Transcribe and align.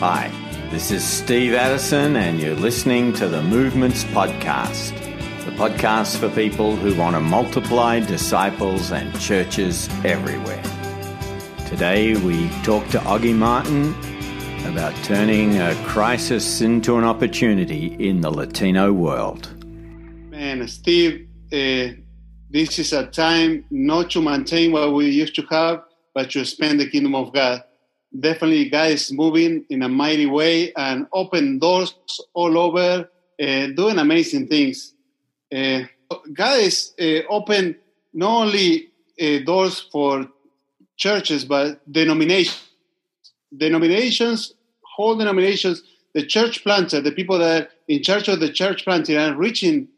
Hi, 0.00 0.30
this 0.70 0.92
is 0.92 1.02
Steve 1.02 1.54
Addison, 1.54 2.14
and 2.14 2.38
you're 2.38 2.54
listening 2.54 3.12
to 3.14 3.26
the 3.26 3.42
Movements 3.42 4.04
Podcast, 4.04 4.96
the 5.44 5.50
podcast 5.50 6.18
for 6.18 6.28
people 6.28 6.76
who 6.76 6.94
want 6.94 7.16
to 7.16 7.20
multiply 7.20 7.98
disciples 7.98 8.92
and 8.92 9.12
churches 9.20 9.88
everywhere. 10.04 10.62
Today, 11.66 12.14
we 12.14 12.48
talk 12.62 12.86
to 12.90 12.98
Augie 12.98 13.34
Martin 13.34 13.92
about 14.70 14.94
turning 15.02 15.58
a 15.58 15.74
crisis 15.86 16.60
into 16.60 16.96
an 16.96 17.02
opportunity 17.02 17.96
in 17.98 18.20
the 18.20 18.30
Latino 18.30 18.92
world. 18.92 19.52
Man, 20.30 20.68
Steve, 20.68 21.28
uh, 21.52 21.98
this 22.50 22.78
is 22.78 22.92
a 22.92 23.08
time 23.08 23.64
not 23.72 24.10
to 24.10 24.22
maintain 24.22 24.70
what 24.70 24.94
we 24.94 25.10
used 25.10 25.34
to 25.34 25.42
have, 25.50 25.82
but 26.14 26.30
to 26.30 26.42
expand 26.42 26.78
the 26.78 26.88
kingdom 26.88 27.16
of 27.16 27.32
God. 27.32 27.64
Definitely, 28.18 28.70
God 28.70 28.90
is 28.90 29.12
moving 29.12 29.64
in 29.68 29.82
a 29.82 29.88
mighty 29.88 30.26
way 30.26 30.72
and 30.74 31.06
open 31.12 31.58
doors 31.58 31.94
all 32.32 32.56
over, 32.56 33.08
uh, 33.40 33.66
doing 33.76 33.98
amazing 33.98 34.48
things. 34.48 34.94
Uh, 35.54 35.82
God 36.32 36.60
is 36.60 36.94
uh, 37.00 37.26
open 37.28 37.76
not 38.14 38.46
only 38.46 38.88
uh, 39.20 39.38
doors 39.44 39.88
for 39.92 40.26
churches, 40.96 41.44
but 41.44 41.80
denominations. 41.90 42.64
Denominations, 43.56 44.54
whole 44.96 45.16
denominations, 45.16 45.82
the 46.14 46.24
church 46.24 46.62
planter, 46.62 47.00
the 47.00 47.12
people 47.12 47.38
that 47.38 47.62
are 47.62 47.68
in 47.88 48.02
charge 48.02 48.28
of 48.28 48.40
the 48.40 48.50
church 48.50 48.84
planting 48.84 49.16
are 49.16 49.34
reaching 49.34 49.88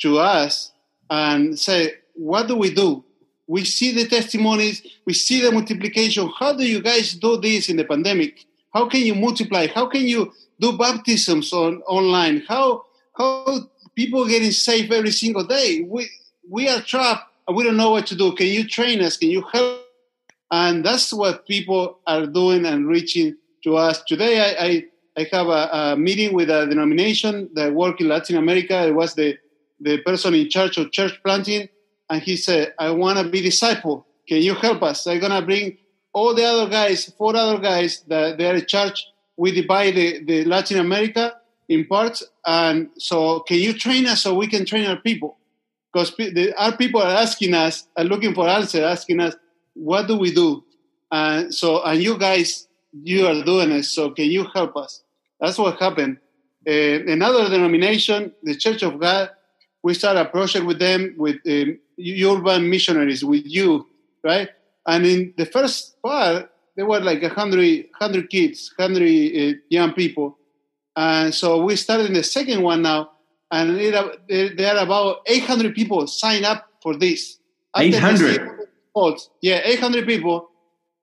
to 0.00 0.18
us 0.18 0.72
and 1.10 1.58
say, 1.58 1.94
what 2.14 2.48
do 2.48 2.56
we 2.56 2.74
do? 2.74 3.04
We 3.52 3.64
see 3.66 3.92
the 3.92 4.06
testimonies, 4.08 4.80
we 5.04 5.12
see 5.12 5.42
the 5.42 5.52
multiplication. 5.52 6.32
How 6.38 6.54
do 6.54 6.64
you 6.64 6.80
guys 6.80 7.12
do 7.12 7.36
this 7.36 7.68
in 7.68 7.76
the 7.76 7.84
pandemic? 7.84 8.46
How 8.72 8.88
can 8.88 9.02
you 9.02 9.14
multiply? 9.14 9.66
How 9.66 9.86
can 9.94 10.06
you 10.06 10.32
do 10.58 10.78
baptisms 10.78 11.52
on 11.52 11.82
online? 11.82 12.44
How 12.48 12.86
how 13.18 13.68
people 13.94 14.26
getting 14.26 14.52
saved 14.52 14.90
every 14.90 15.10
single 15.10 15.44
day? 15.44 15.84
We 15.86 16.08
we 16.48 16.66
are 16.66 16.80
trapped 16.80 17.26
we 17.54 17.62
don't 17.64 17.76
know 17.76 17.90
what 17.90 18.06
to 18.06 18.16
do. 18.16 18.32
Can 18.32 18.46
you 18.46 18.66
train 18.66 19.02
us? 19.02 19.18
Can 19.18 19.28
you 19.28 19.42
help? 19.52 19.80
And 20.50 20.82
that's 20.82 21.12
what 21.12 21.46
people 21.46 21.98
are 22.06 22.24
doing 22.24 22.64
and 22.64 22.88
reaching 22.88 23.36
to 23.64 23.76
us. 23.76 24.02
Today 24.04 24.34
I 24.40 24.64
I, 24.66 24.70
I 25.20 25.26
have 25.30 25.48
a, 25.48 25.62
a 25.72 25.96
meeting 25.96 26.32
with 26.32 26.48
a 26.48 26.66
denomination 26.66 27.50
that 27.52 27.74
work 27.74 28.00
in 28.00 28.08
Latin 28.08 28.38
America. 28.38 28.76
It 28.86 28.94
was 28.94 29.14
the 29.14 29.36
the 29.78 29.98
person 29.98 30.32
in 30.32 30.48
charge 30.48 30.78
of 30.78 30.90
church 30.90 31.20
planting, 31.22 31.68
and 32.12 32.22
he 32.22 32.36
said, 32.36 32.74
I 32.78 32.90
want 32.90 33.18
to 33.18 33.24
be 33.24 33.40
disciple. 33.40 34.06
Can 34.28 34.42
you 34.42 34.54
help 34.54 34.82
us? 34.82 35.06
I'm 35.06 35.18
going 35.18 35.32
to 35.32 35.40
bring 35.40 35.78
all 36.12 36.34
the 36.34 36.44
other 36.44 36.68
guys, 36.68 37.10
four 37.16 37.34
other 37.34 37.58
guys 37.58 38.04
that 38.08 38.36
they're 38.36 38.54
in 38.54 38.66
charge. 38.66 39.06
We 39.38 39.50
divide 39.50 39.94
the, 39.94 40.22
the 40.22 40.44
Latin 40.44 40.78
America 40.78 41.38
in 41.70 41.86
parts. 41.86 42.22
And 42.44 42.90
so 42.98 43.40
can 43.40 43.56
you 43.56 43.72
train 43.72 44.06
us 44.06 44.20
so 44.20 44.34
we 44.34 44.46
can 44.46 44.66
train 44.66 44.84
our 44.84 44.98
people? 44.98 45.38
Because 45.90 46.12
our 46.58 46.76
people 46.76 47.00
are 47.00 47.16
asking 47.16 47.54
us, 47.54 47.88
are 47.96 48.04
looking 48.04 48.34
for 48.34 48.46
answers, 48.46 48.82
asking 48.82 49.20
us, 49.20 49.34
what 49.72 50.06
do 50.06 50.18
we 50.18 50.34
do? 50.34 50.62
And 51.10 51.54
so, 51.54 51.82
and 51.82 52.02
you 52.02 52.18
guys, 52.18 52.68
you 52.92 53.26
are 53.26 53.42
doing 53.42 53.70
it. 53.70 53.84
So 53.84 54.10
can 54.10 54.26
you 54.26 54.44
help 54.52 54.76
us? 54.76 55.02
That's 55.40 55.56
what 55.56 55.80
happened. 55.80 56.18
Uh, 56.68 57.08
another 57.08 57.48
denomination, 57.48 58.34
the 58.42 58.54
Church 58.54 58.82
of 58.82 59.00
God, 59.00 59.30
we 59.82 59.94
started 59.94 60.20
a 60.20 60.24
project 60.26 60.64
with 60.64 60.78
them 60.78 61.14
with 61.16 61.36
um, 61.46 61.78
urban 62.24 62.68
missionaries 62.68 63.24
with 63.24 63.44
you, 63.46 63.86
right? 64.24 64.48
And 64.86 65.06
in 65.06 65.34
the 65.36 65.46
first 65.46 66.00
part, 66.02 66.50
there 66.76 66.86
were 66.86 67.00
like 67.00 67.22
100, 67.22 67.86
100 67.98 68.30
kids, 68.30 68.72
100 68.76 69.02
uh, 69.02 69.58
young 69.68 69.92
people. 69.92 70.38
And 70.96 71.34
so 71.34 71.62
we 71.62 71.76
started 71.76 72.06
in 72.06 72.14
the 72.14 72.22
second 72.22 72.62
one 72.62 72.82
now, 72.82 73.10
and 73.50 73.78
it, 73.78 74.56
there 74.56 74.76
are 74.76 74.82
about 74.82 75.18
800 75.26 75.74
people 75.74 76.06
sign 76.06 76.44
up 76.44 76.68
for 76.82 76.96
this. 76.96 77.38
800? 77.76 78.68
Yeah, 79.40 79.60
800 79.64 80.06
people. 80.06 80.50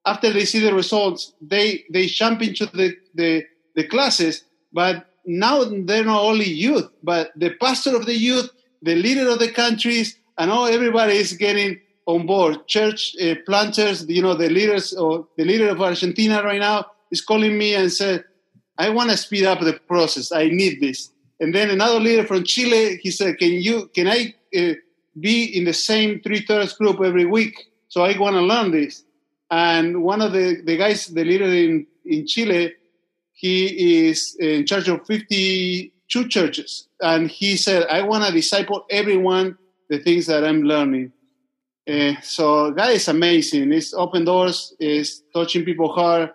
After 0.06 0.32
they 0.32 0.46
see 0.46 0.60
the 0.60 0.74
results, 0.74 1.34
they, 1.42 1.86
they 1.92 2.08
jump 2.08 2.42
into 2.42 2.66
the, 2.68 2.96
the, 3.14 3.44
the 3.76 3.88
classes, 3.88 4.44
but 4.74 5.06
now 5.26 5.64
they're 5.64 6.06
not 6.06 6.24
only 6.24 6.46
youth, 6.46 6.90
but 7.04 7.32
the 7.36 7.52
pastor 7.60 7.96
of 7.96 8.06
the 8.06 8.16
youth 8.16 8.50
the 8.82 8.96
leader 8.96 9.30
of 9.30 9.40
the 9.40 9.52
countries, 9.52 10.18
and 10.40 10.50
all 10.50 10.66
everybody 10.66 11.18
is 11.18 11.34
getting 11.34 11.80
on 12.06 12.26
board. 12.26 12.66
Church 12.68 13.16
uh, 13.22 13.36
planters, 13.46 14.08
you 14.08 14.22
know, 14.22 14.34
the 14.34 14.50
leaders 14.50 14.94
or 14.94 15.28
the 15.38 15.46
leader 15.46 15.70
of 15.70 15.82
Argentina 15.82 16.42
right 16.42 16.60
now 16.60 16.86
is 17.12 17.22
calling 17.22 17.56
me 17.58 17.76
and 17.76 17.92
said, 17.92 18.24
"I 18.78 18.90
want 18.90 19.12
to 19.12 19.18
speed 19.18 19.46
up 19.46 19.60
the 19.60 19.74
process. 19.88 20.32
I 20.32 20.48
need 20.48 20.82
this." 20.82 21.12
And 21.42 21.54
then 21.54 21.70
another 21.70 22.00
leader 22.00 22.26
from 22.26 22.46
Chile, 22.46 22.98
he 23.04 23.12
said, 23.12 23.38
"Can 23.38 23.52
you? 23.52 23.92
Can 23.94 24.08
I 24.08 24.34
uh, 24.58 24.74
be 25.20 25.44
in 25.58 25.66
the 25.66 25.74
same 25.74 26.22
three 26.22 26.42
thirds 26.46 26.74
group 26.74 27.02
every 27.02 27.26
week? 27.26 27.56
So 27.90 28.04
I 28.04 28.18
want 28.18 28.36
to 28.36 28.42
learn 28.42 28.72
this." 28.72 29.04
And 29.52 30.04
one 30.04 30.22
of 30.22 30.32
the, 30.32 30.62
the 30.64 30.78
guys, 30.78 31.08
the 31.08 31.26
leader 31.26 31.46
in, 31.46 31.88
in 32.06 32.28
Chile, 32.28 32.74
he 33.34 34.08
is 34.08 34.38
in 34.40 34.68
charge 34.68 34.88
of 34.88 35.08
52 35.08 36.28
churches, 36.28 36.88
and 37.02 37.30
he 37.30 37.58
said, 37.58 37.88
"I 37.88 38.02
want 38.04 38.26
to 38.26 38.32
disciple 38.32 38.86
everyone 38.90 39.59
the 39.90 40.00
things 40.00 40.26
that 40.28 40.44
I'm 40.44 40.64
learning." 40.64 41.12
Uh, 41.90 42.14
so 42.22 42.72
God 42.72 42.92
is 42.92 43.08
amazing. 43.08 43.72
It's 43.74 43.94
open 43.94 44.26
doors. 44.26 44.76
It's 44.80 45.24
touching 45.34 45.66
people 45.66 45.92
hard. 45.92 46.30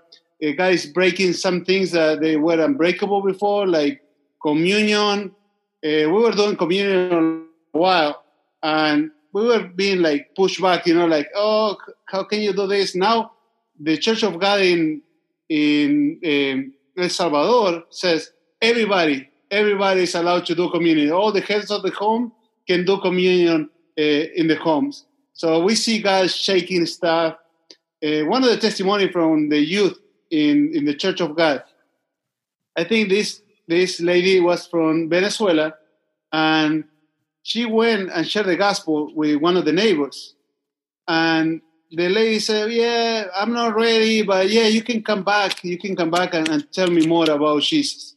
Uh, 0.45 0.51
God 0.57 0.73
is 0.73 0.87
breaking 0.87 1.33
some 1.35 1.65
things 1.65 1.93
that 1.93 2.21
they 2.21 2.37
were 2.37 2.61
unbreakable 2.61 3.23
before, 3.23 3.67
like 3.67 4.03
communion. 4.43 5.31
Uh, 5.85 6.11
we 6.11 6.19
were 6.25 6.33
doing 6.33 6.57
communion 6.57 7.47
a 7.73 7.79
while, 7.79 8.25
and 8.63 9.11
we 9.33 9.45
were 9.47 9.63
being 9.63 10.01
like 10.01 10.35
pushed 10.35 10.61
back. 10.61 10.87
You 10.87 10.95
know, 10.95 11.07
like, 11.07 11.29
"Oh, 11.37 11.77
how 12.07 12.25
can 12.25 12.41
you 12.41 12.53
do 12.53 12.67
this?" 12.67 12.95
Now, 12.95 13.33
the 13.79 13.97
Church 13.97 14.23
of 14.25 14.41
God 14.41 14.61
in 14.61 15.03
in 15.49 16.19
um, 16.25 16.73
El 16.97 17.09
Salvador 17.11 17.85
says 17.91 18.31
everybody 18.61 19.29
everybody 19.51 20.03
is 20.03 20.15
allowed 20.15 20.47
to 20.47 20.55
do 20.55 20.71
communion. 20.71 21.13
All 21.13 21.33
the 21.33 21.41
heads 21.41 21.71
of 21.71 21.83
the 21.83 21.91
home 21.91 22.33
can 22.67 22.85
do 22.85 22.99
communion 22.99 23.69
uh, 23.99 24.03
in 24.03 24.49
the 24.49 24.57
homes. 24.57 25.07
So 25.33 25.63
we 25.63 25.75
see 25.75 26.01
guys 26.01 26.35
shaking 26.35 26.87
stuff. 26.87 27.37
Uh, 28.05 28.23
one 28.25 28.45
of 28.45 28.51
the 28.51 28.57
testimony 28.57 29.11
from 29.11 29.49
the 29.49 29.59
youth 29.59 29.99
in, 30.31 30.75
in 30.75 30.85
the 30.85 30.95
Church 30.95 31.21
of 31.21 31.37
God, 31.37 31.63
I 32.77 32.85
think 32.85 33.09
this 33.09 33.41
this 33.67 34.01
lady 34.01 34.41
was 34.41 34.67
from 34.67 35.09
Venezuela, 35.09 35.75
and 36.33 36.85
she 37.43 37.65
went 37.65 38.11
and 38.11 38.27
shared 38.27 38.47
the 38.47 38.57
gospel 38.57 39.15
with 39.15 39.37
one 39.37 39.57
of 39.57 39.65
the 39.65 39.73
neighbors, 39.73 40.35
and 41.09 41.63
the 41.91 42.09
lady 42.09 42.41
said, 42.41 42.73
"Yeah, 42.73 43.29
I'm 43.35 43.53
not 43.53 43.75
ready, 43.75 44.23
but 44.23 44.51
yeah, 44.51 44.67
you 44.67 44.83
can 44.83 45.03
come 45.03 45.23
back. 45.23 45.65
You 45.65 45.79
can 45.79 45.97
come 45.97 46.11
back 46.11 46.35
and, 46.35 46.49
and 46.49 46.71
tell 46.73 46.91
me 46.91 47.07
more 47.07 47.31
about 47.31 47.63
Jesus." 47.63 48.17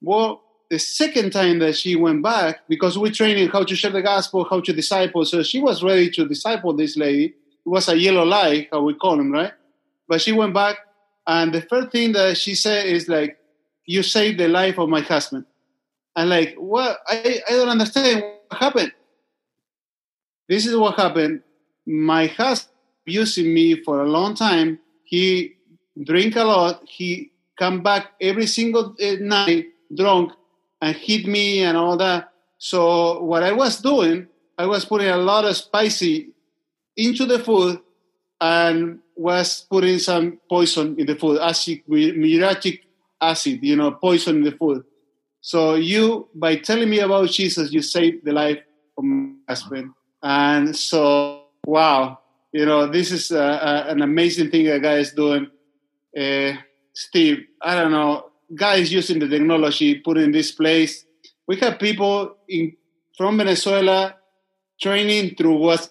Well, 0.00 0.43
the 0.70 0.78
second 0.78 1.32
time 1.32 1.58
that 1.60 1.76
she 1.76 1.96
went 1.96 2.22
back, 2.22 2.60
because 2.68 2.98
we're 2.98 3.12
training 3.12 3.48
how 3.48 3.64
to 3.64 3.76
share 3.76 3.90
the 3.90 4.02
gospel, 4.02 4.46
how 4.48 4.60
to 4.60 4.72
disciple, 4.72 5.24
so 5.24 5.42
she 5.42 5.60
was 5.60 5.82
ready 5.82 6.10
to 6.10 6.26
disciple 6.26 6.72
this 6.72 6.96
lady. 6.96 7.26
It 7.26 7.68
was 7.68 7.88
a 7.88 7.96
yellow 7.96 8.24
light, 8.24 8.68
how 8.72 8.82
we 8.82 8.94
call 8.94 9.20
him, 9.20 9.30
right? 9.32 9.52
But 10.08 10.20
she 10.20 10.32
went 10.32 10.54
back, 10.54 10.76
and 11.26 11.52
the 11.52 11.62
first 11.62 11.92
thing 11.92 12.12
that 12.12 12.36
she 12.36 12.54
said 12.54 12.86
is 12.86 13.08
like, 13.08 13.38
"You 13.86 14.02
saved 14.02 14.38
the 14.38 14.48
life 14.48 14.78
of 14.78 14.88
my 14.88 15.00
husband." 15.00 15.46
And 16.16 16.30
like, 16.30 16.54
what? 16.56 16.98
I, 17.06 17.40
I 17.48 17.52
don't 17.52 17.68
understand 17.68 18.22
what 18.22 18.60
happened. 18.60 18.92
This 20.48 20.66
is 20.66 20.76
what 20.76 20.96
happened. 20.96 21.42
My 21.86 22.26
husband 22.26 22.74
abusing 23.04 23.52
me 23.52 23.82
for 23.82 24.00
a 24.00 24.08
long 24.08 24.34
time. 24.34 24.78
He 25.04 25.56
drink 26.02 26.36
a 26.36 26.44
lot. 26.44 26.82
He 26.86 27.32
come 27.58 27.82
back 27.82 28.12
every 28.20 28.46
single 28.46 28.94
eh, 28.98 29.16
night 29.20 29.66
drunk 29.94 30.32
and 30.80 30.96
hit 30.96 31.26
me 31.26 31.62
and 31.62 31.76
all 31.76 31.96
that. 31.96 32.30
So 32.58 33.22
what 33.22 33.42
I 33.42 33.52
was 33.52 33.80
doing, 33.80 34.28
I 34.56 34.66
was 34.66 34.84
putting 34.84 35.08
a 35.08 35.16
lot 35.16 35.44
of 35.44 35.56
spicy 35.56 36.30
into 36.96 37.26
the 37.26 37.38
food 37.38 37.80
and 38.40 39.00
was 39.16 39.66
putting 39.70 39.98
some 39.98 40.40
poison 40.48 40.98
in 40.98 41.06
the 41.06 41.16
food, 41.16 41.40
acid, 41.40 41.82
muriatic 41.86 42.82
acid, 43.20 43.60
you 43.62 43.76
know, 43.76 43.92
poison 43.92 44.36
in 44.36 44.42
the 44.44 44.52
food. 44.52 44.84
So 45.40 45.74
you, 45.74 46.28
by 46.34 46.56
telling 46.56 46.88
me 46.88 47.00
about 47.00 47.28
Jesus, 47.30 47.72
you 47.72 47.82
saved 47.82 48.24
the 48.24 48.32
life 48.32 48.60
of 48.96 49.04
my 49.04 49.34
husband. 49.48 49.92
And 50.22 50.74
so, 50.74 51.44
wow, 51.66 52.18
you 52.52 52.64
know, 52.64 52.86
this 52.86 53.12
is 53.12 53.30
a, 53.30 53.38
a, 53.38 53.90
an 53.90 54.00
amazing 54.00 54.50
thing 54.50 54.66
that 54.66 54.80
guy 54.80 54.98
is 54.98 55.12
doing. 55.12 55.48
Uh, 56.16 56.52
Steve, 56.94 57.44
I 57.60 57.74
don't 57.74 57.92
know, 57.92 58.30
guys 58.54 58.92
using 58.92 59.18
the 59.18 59.28
technology 59.28 59.96
put 59.96 60.18
in 60.18 60.32
this 60.32 60.52
place. 60.52 61.04
We 61.46 61.56
have 61.56 61.78
people 61.78 62.36
in 62.48 62.76
from 63.16 63.38
Venezuela 63.38 64.16
training 64.80 65.36
through 65.36 65.58
WhatsApp. 65.58 65.90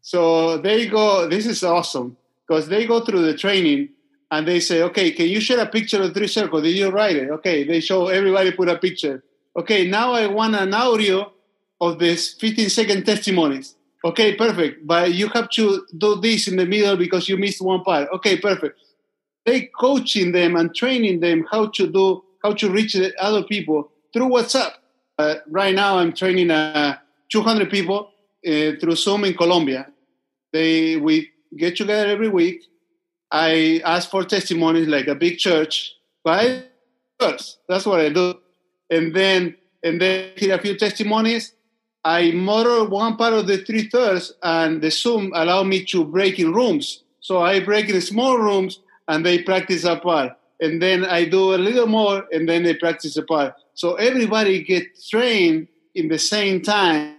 So 0.00 0.58
they 0.58 0.86
go. 0.86 1.28
This 1.28 1.46
is 1.46 1.64
awesome 1.64 2.16
because 2.46 2.68
they 2.68 2.86
go 2.86 3.00
through 3.00 3.22
the 3.22 3.36
training 3.36 3.90
and 4.30 4.46
they 4.46 4.60
say, 4.60 4.82
okay, 4.82 5.10
can 5.12 5.26
you 5.26 5.40
share 5.40 5.60
a 5.60 5.66
picture 5.66 6.02
of 6.02 6.14
three 6.14 6.26
circles? 6.28 6.62
Did 6.62 6.76
you 6.76 6.88
write 6.88 7.16
it? 7.16 7.30
Okay, 7.30 7.64
they 7.64 7.80
show 7.80 8.08
everybody 8.08 8.52
put 8.52 8.68
a 8.68 8.78
picture. 8.78 9.22
Okay, 9.56 9.86
now 9.88 10.12
I 10.12 10.26
want 10.26 10.54
an 10.54 10.74
audio 10.74 11.32
of 11.80 11.98
this 11.98 12.34
15 12.34 12.68
second 12.68 13.06
testimonies. 13.06 13.74
Okay, 14.04 14.34
perfect. 14.36 14.86
But 14.86 15.14
you 15.14 15.28
have 15.28 15.50
to 15.50 15.86
do 15.96 16.16
this 16.16 16.48
in 16.48 16.56
the 16.56 16.66
middle 16.66 16.96
because 16.96 17.28
you 17.28 17.36
missed 17.36 17.60
one 17.60 17.82
part. 17.82 18.08
Okay, 18.14 18.36
perfect. 18.38 18.78
They 19.46 19.70
coaching 19.78 20.32
them 20.32 20.56
and 20.56 20.74
training 20.74 21.20
them 21.20 21.46
how 21.50 21.68
to 21.68 21.86
do 21.86 22.24
how 22.42 22.52
to 22.52 22.70
reach 22.70 22.96
other 23.18 23.42
people 23.42 23.90
through 24.12 24.28
WhatsApp. 24.28 24.72
Uh, 25.18 25.36
right 25.48 25.74
now, 25.74 25.98
I'm 25.98 26.12
training 26.12 26.50
uh, 26.50 26.98
200 27.30 27.70
people 27.70 28.10
uh, 28.46 28.72
through 28.78 28.96
Zoom 28.96 29.24
in 29.24 29.34
Colombia. 29.34 29.88
They 30.52 30.96
we 30.96 31.30
get 31.56 31.76
together 31.76 32.10
every 32.10 32.28
week. 32.28 32.64
I 33.30 33.80
ask 33.84 34.10
for 34.10 34.24
testimonies 34.24 34.86
like 34.88 35.08
a 35.08 35.14
big 35.14 35.38
church, 35.38 35.94
first 37.18 37.58
that's 37.68 37.86
what 37.86 38.00
I 38.00 38.08
do, 38.10 38.34
and 38.90 39.14
then 39.14 39.56
and 39.82 40.00
then 40.00 40.30
hear 40.36 40.54
a 40.54 40.58
few 40.58 40.76
testimonies. 40.76 41.52
I 42.04 42.30
model 42.30 42.86
one 42.88 43.16
part 43.16 43.32
of 43.32 43.46
the 43.46 43.58
three 43.58 43.88
thirds, 43.88 44.32
and 44.42 44.80
the 44.80 44.90
Zoom 44.90 45.32
allow 45.34 45.62
me 45.64 45.84
to 45.86 46.04
break 46.04 46.38
in 46.38 46.52
rooms. 46.52 47.02
So 47.20 47.42
I 47.42 47.58
break 47.58 47.88
in 47.88 48.00
small 48.00 48.38
rooms, 48.38 48.78
and 49.08 49.24
they 49.24 49.42
practice 49.42 49.84
apart. 49.84 50.32
And 50.60 50.80
then 50.80 51.04
I 51.04 51.26
do 51.26 51.54
a 51.54 51.56
little 51.56 51.86
more, 51.86 52.24
and 52.32 52.48
then 52.48 52.62
they 52.62 52.74
practice 52.74 53.16
apart. 53.16 53.54
So 53.74 53.94
everybody 53.96 54.62
gets 54.62 55.08
trained 55.08 55.68
in 55.94 56.08
the 56.08 56.18
same 56.18 56.62
time 56.62 57.16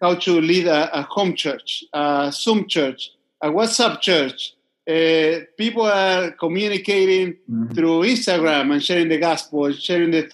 how 0.00 0.14
to 0.14 0.40
lead 0.40 0.66
a, 0.66 0.98
a 0.98 1.02
home 1.02 1.34
church, 1.34 1.84
a 1.92 2.30
Zoom 2.32 2.66
church, 2.68 3.10
a 3.42 3.48
WhatsApp 3.48 4.00
church. 4.00 4.54
Uh, 4.88 5.44
people 5.58 5.82
are 5.82 6.30
communicating 6.32 7.32
mm-hmm. 7.50 7.72
through 7.72 8.02
Instagram 8.02 8.72
and 8.72 8.82
sharing 8.82 9.08
the 9.08 9.18
gospel, 9.18 9.72
sharing 9.72 10.10
the 10.10 10.30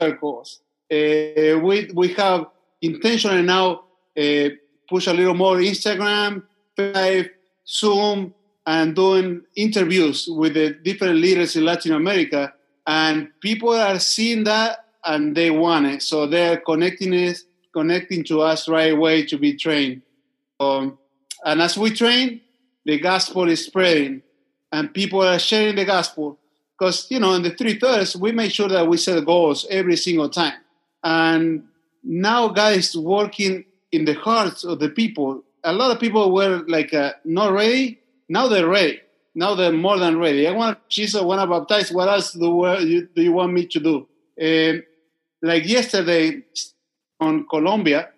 circles. 0.00 0.60
Uh, 0.90 1.58
we 1.60 1.90
we 1.94 2.08
have 2.14 2.46
intentionally 2.80 3.42
now 3.42 3.82
uh, 4.18 4.48
push 4.88 5.06
a 5.06 5.12
little 5.12 5.34
more 5.34 5.56
Instagram, 5.56 6.42
Live, 6.76 7.30
Zoom, 7.66 8.34
and 8.66 8.94
doing 8.94 9.42
interviews 9.56 10.28
with 10.30 10.54
the 10.54 10.70
different 10.70 11.16
leaders 11.16 11.56
in 11.56 11.64
Latin 11.64 11.92
America. 11.92 12.52
And 12.86 13.28
people 13.40 13.70
are 13.70 13.98
seeing 13.98 14.44
that 14.44 14.84
and 15.04 15.36
they 15.36 15.50
want 15.50 15.86
it, 15.86 16.02
so 16.02 16.26
they're 16.26 16.58
connecting 16.58 17.14
it 17.14 17.42
connecting 17.72 18.24
to 18.24 18.40
us 18.40 18.68
right 18.68 18.92
away 18.92 19.24
to 19.24 19.38
be 19.38 19.54
trained. 19.54 20.02
Um, 20.58 20.98
and 21.44 21.62
as 21.62 21.78
we 21.78 21.90
train, 21.90 22.40
the 22.84 22.98
gospel 22.98 23.48
is 23.48 23.64
spreading 23.64 24.22
and 24.72 24.92
people 24.92 25.22
are 25.22 25.38
sharing 25.38 25.76
the 25.76 25.84
gospel. 25.84 26.38
Because, 26.78 27.10
you 27.10 27.20
know, 27.20 27.34
in 27.34 27.42
the 27.42 27.50
three 27.50 27.78
thirds, 27.78 28.16
we 28.16 28.32
make 28.32 28.52
sure 28.52 28.68
that 28.68 28.88
we 28.88 28.96
set 28.96 29.24
goals 29.24 29.66
every 29.70 29.96
single 29.96 30.28
time. 30.28 30.54
And 31.04 31.64
now 32.02 32.48
guys, 32.48 32.96
working 32.96 33.64
in 33.92 34.04
the 34.04 34.14
hearts 34.14 34.64
of 34.64 34.78
the 34.78 34.88
people. 34.88 35.42
A 35.64 35.72
lot 35.72 35.90
of 35.90 36.00
people 36.00 36.32
were 36.32 36.64
like 36.68 36.94
uh, 36.94 37.12
not 37.24 37.52
ready. 37.52 37.99
Now 38.30 38.46
they're 38.46 38.68
ready. 38.68 39.00
Now 39.34 39.56
they're 39.56 39.72
more 39.72 39.98
than 39.98 40.16
ready. 40.18 40.46
I 40.46 40.52
want 40.52 40.78
Jesus, 40.88 41.20
I 41.20 41.24
want 41.24 41.40
to 41.40 41.48
baptize. 41.48 41.90
What 41.90 42.08
else 42.08 42.32
do 42.32 42.46
you, 42.80 43.08
do 43.12 43.22
you 43.22 43.32
want 43.32 43.52
me 43.52 43.66
to 43.66 43.80
do? 43.80 44.08
Um, 44.40 44.82
like 45.42 45.66
yesterday, 45.66 46.42
on 47.18 47.44
Colombia, 47.48 48.10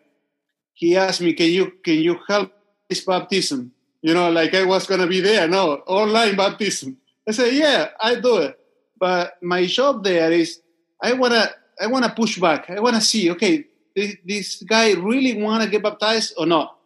he 0.74 0.96
asked 0.96 1.22
me, 1.22 1.32
"Can 1.32 1.48
you 1.48 1.72
can 1.82 1.94
you 1.94 2.18
help 2.28 2.52
this 2.88 3.00
baptism?" 3.04 3.72
You 4.02 4.12
know, 4.12 4.30
like 4.30 4.54
I 4.54 4.64
was 4.64 4.86
gonna 4.86 5.06
be 5.06 5.20
there. 5.20 5.48
No, 5.48 5.82
online 5.86 6.36
baptism. 6.36 6.98
I 7.26 7.32
said, 7.32 7.54
"Yeah, 7.54 7.88
I 7.98 8.16
do 8.16 8.36
it." 8.38 8.58
But 8.98 9.42
my 9.42 9.64
job 9.64 10.04
there 10.04 10.30
is, 10.30 10.60
I 11.02 11.14
wanna 11.14 11.50
I 11.80 11.86
wanna 11.86 12.12
push 12.14 12.38
back. 12.38 12.68
I 12.68 12.80
wanna 12.80 13.00
see, 13.00 13.30
okay, 13.30 13.64
this, 13.96 14.16
this 14.24 14.62
guy 14.62 14.92
really 14.92 15.40
wanna 15.42 15.68
get 15.68 15.82
baptized 15.82 16.34
or 16.36 16.46
not? 16.46 16.76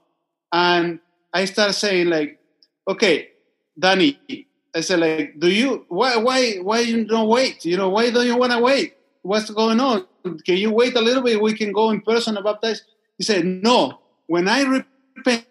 And 0.53 1.01
I 1.33 1.45
start 1.45 1.75
saying 1.75 2.09
like, 2.09 2.36
okay, 2.89 3.29
Danny. 3.79 4.19
I 4.75 4.81
said 4.81 5.01
like, 5.01 5.39
do 5.39 5.49
you 5.49 5.87
why 5.89 6.17
why 6.17 6.57
why 6.57 6.81
you 6.81 7.05
don't 7.05 7.29
wait? 7.29 7.65
You 7.65 7.77
know, 7.77 7.89
why 7.89 8.11
don't 8.11 8.27
you 8.27 8.37
wanna 8.37 8.61
wait? 8.61 8.95
What's 9.23 9.51
going 9.51 9.81
on? 9.81 10.07
can 10.45 10.57
you 10.57 10.71
wait 10.71 10.97
a 10.97 11.01
little 11.01 11.23
bit? 11.23 11.41
We 11.41 11.55
can 11.55 11.73
go 11.73 11.91
in 11.91 12.01
person 12.01 12.37
and 12.37 12.45
baptize. 12.45 12.83
He 13.19 13.25
said, 13.25 13.45
no. 13.45 14.01
When 14.27 14.49
I 14.49 14.63
repent, 14.63 15.47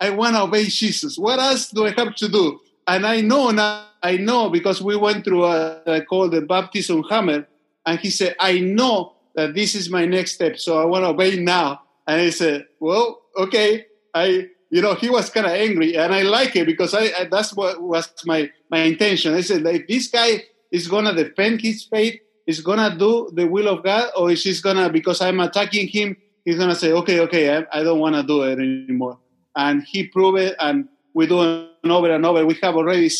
I 0.00 0.10
want 0.10 0.34
to 0.34 0.42
obey 0.42 0.64
Jesus. 0.64 1.16
What 1.16 1.38
else 1.38 1.70
do 1.70 1.86
I 1.86 1.90
have 1.92 2.14
to 2.16 2.28
do? 2.28 2.60
And 2.86 3.06
I 3.06 3.20
know 3.20 3.50
now, 3.50 3.86
I 4.02 4.16
know 4.16 4.50
because 4.50 4.82
we 4.82 4.96
went 4.96 5.24
through 5.24 5.44
a, 5.44 5.80
a 5.86 6.04
called 6.04 6.32
the 6.32 6.40
baptism 6.40 7.04
hammer, 7.04 7.46
and 7.86 8.00
he 8.00 8.10
said, 8.10 8.34
I 8.40 8.58
know 8.58 9.14
that 9.34 9.54
this 9.54 9.74
is 9.74 9.88
my 9.88 10.04
next 10.04 10.32
step, 10.32 10.58
so 10.58 10.80
I 10.80 10.84
want 10.84 11.04
to 11.04 11.10
obey 11.10 11.38
now. 11.38 11.82
And 12.06 12.20
I 12.20 12.30
said, 12.30 12.66
well, 12.80 13.22
okay. 13.38 13.86
I, 14.12 14.48
you 14.72 14.80
know, 14.80 14.94
he 14.94 15.10
was 15.10 15.28
kind 15.28 15.44
of 15.44 15.52
angry, 15.52 15.98
and 15.98 16.14
I 16.14 16.22
like 16.22 16.56
it 16.56 16.64
because 16.64 16.94
I, 16.94 17.04
I 17.18 17.28
that's 17.30 17.54
what 17.54 17.80
was 17.80 18.10
my 18.24 18.50
my 18.70 18.78
intention. 18.78 19.34
I 19.34 19.42
said, 19.42 19.62
like, 19.62 19.86
this 19.86 20.08
guy 20.08 20.44
is 20.70 20.88
gonna 20.88 21.14
defend 21.14 21.60
his 21.60 21.84
faith 21.84 22.18
is 22.46 22.60
gonna 22.60 22.96
do 22.96 23.30
the 23.34 23.46
will 23.46 23.68
of 23.68 23.84
God, 23.84 24.10
or 24.16 24.30
is 24.30 24.42
he 24.42 24.54
gonna 24.62 24.88
because 24.88 25.20
I'm 25.20 25.40
attacking 25.40 25.88
him, 25.88 26.16
he's 26.46 26.56
gonna 26.56 26.74
say, 26.74 26.92
okay, 26.92 27.20
okay, 27.20 27.54
I, 27.54 27.80
I 27.80 27.82
don't 27.82 28.00
want 28.00 28.16
to 28.16 28.22
do 28.22 28.42
it 28.44 28.58
anymore. 28.58 29.18
And 29.54 29.82
he 29.82 30.08
proved 30.08 30.38
it, 30.38 30.56
and 30.58 30.88
we 31.12 31.26
do 31.26 31.42
it 31.42 31.68
over 31.84 32.10
and 32.10 32.24
over. 32.24 32.46
We 32.46 32.54
have 32.62 32.74
already 32.74 33.10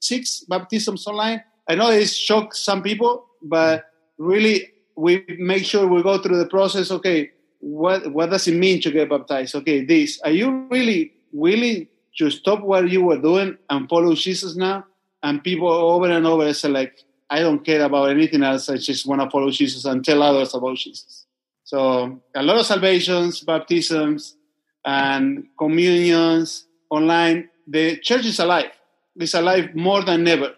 six 0.00 0.44
baptisms 0.46 1.06
online. 1.06 1.42
I 1.66 1.74
know 1.74 1.90
it 1.90 2.06
shocked 2.08 2.56
some 2.56 2.82
people, 2.82 3.24
but 3.42 3.86
really 4.18 4.72
we 4.94 5.24
make 5.38 5.64
sure 5.64 5.86
we 5.86 6.02
go 6.02 6.18
through 6.18 6.36
the 6.36 6.46
process. 6.48 6.90
Okay, 6.90 7.30
what 7.60 8.12
what 8.12 8.30
does 8.30 8.46
it 8.48 8.54
mean 8.54 8.80
to 8.82 8.90
get 8.90 9.10
baptized? 9.10 9.54
Okay, 9.54 9.84
this. 9.84 10.20
Are 10.22 10.30
you 10.30 10.66
really 10.70 11.12
willing 11.32 11.88
to 12.18 12.30
stop 12.30 12.62
what 12.62 12.88
you 12.90 13.02
were 13.02 13.20
doing 13.20 13.56
and 13.70 13.88
follow 13.88 14.14
Jesus 14.14 14.56
now? 14.56 14.84
And 15.22 15.42
people 15.42 15.68
over 15.68 16.08
and 16.08 16.26
over 16.26 16.52
say 16.54 16.68
like, 16.68 17.04
I 17.28 17.40
don't 17.40 17.64
care 17.64 17.82
about 17.82 18.10
anything 18.10 18.42
else. 18.42 18.68
I 18.68 18.76
just 18.76 19.06
want 19.06 19.20
to 19.20 19.30
follow 19.30 19.50
Jesus 19.50 19.84
and 19.84 20.04
tell 20.04 20.22
others 20.22 20.54
about 20.54 20.76
Jesus. 20.76 21.26
So 21.64 22.20
a 22.34 22.42
lot 22.42 22.58
of 22.58 22.66
salvations, 22.66 23.40
baptisms, 23.40 24.36
and 24.84 25.46
communions 25.58 26.66
online. 26.88 27.50
The 27.66 27.98
church 27.98 28.24
is 28.24 28.38
alive. 28.38 28.70
It's 29.16 29.34
alive 29.34 29.74
more 29.74 30.02
than 30.02 30.26
ever. 30.26 30.54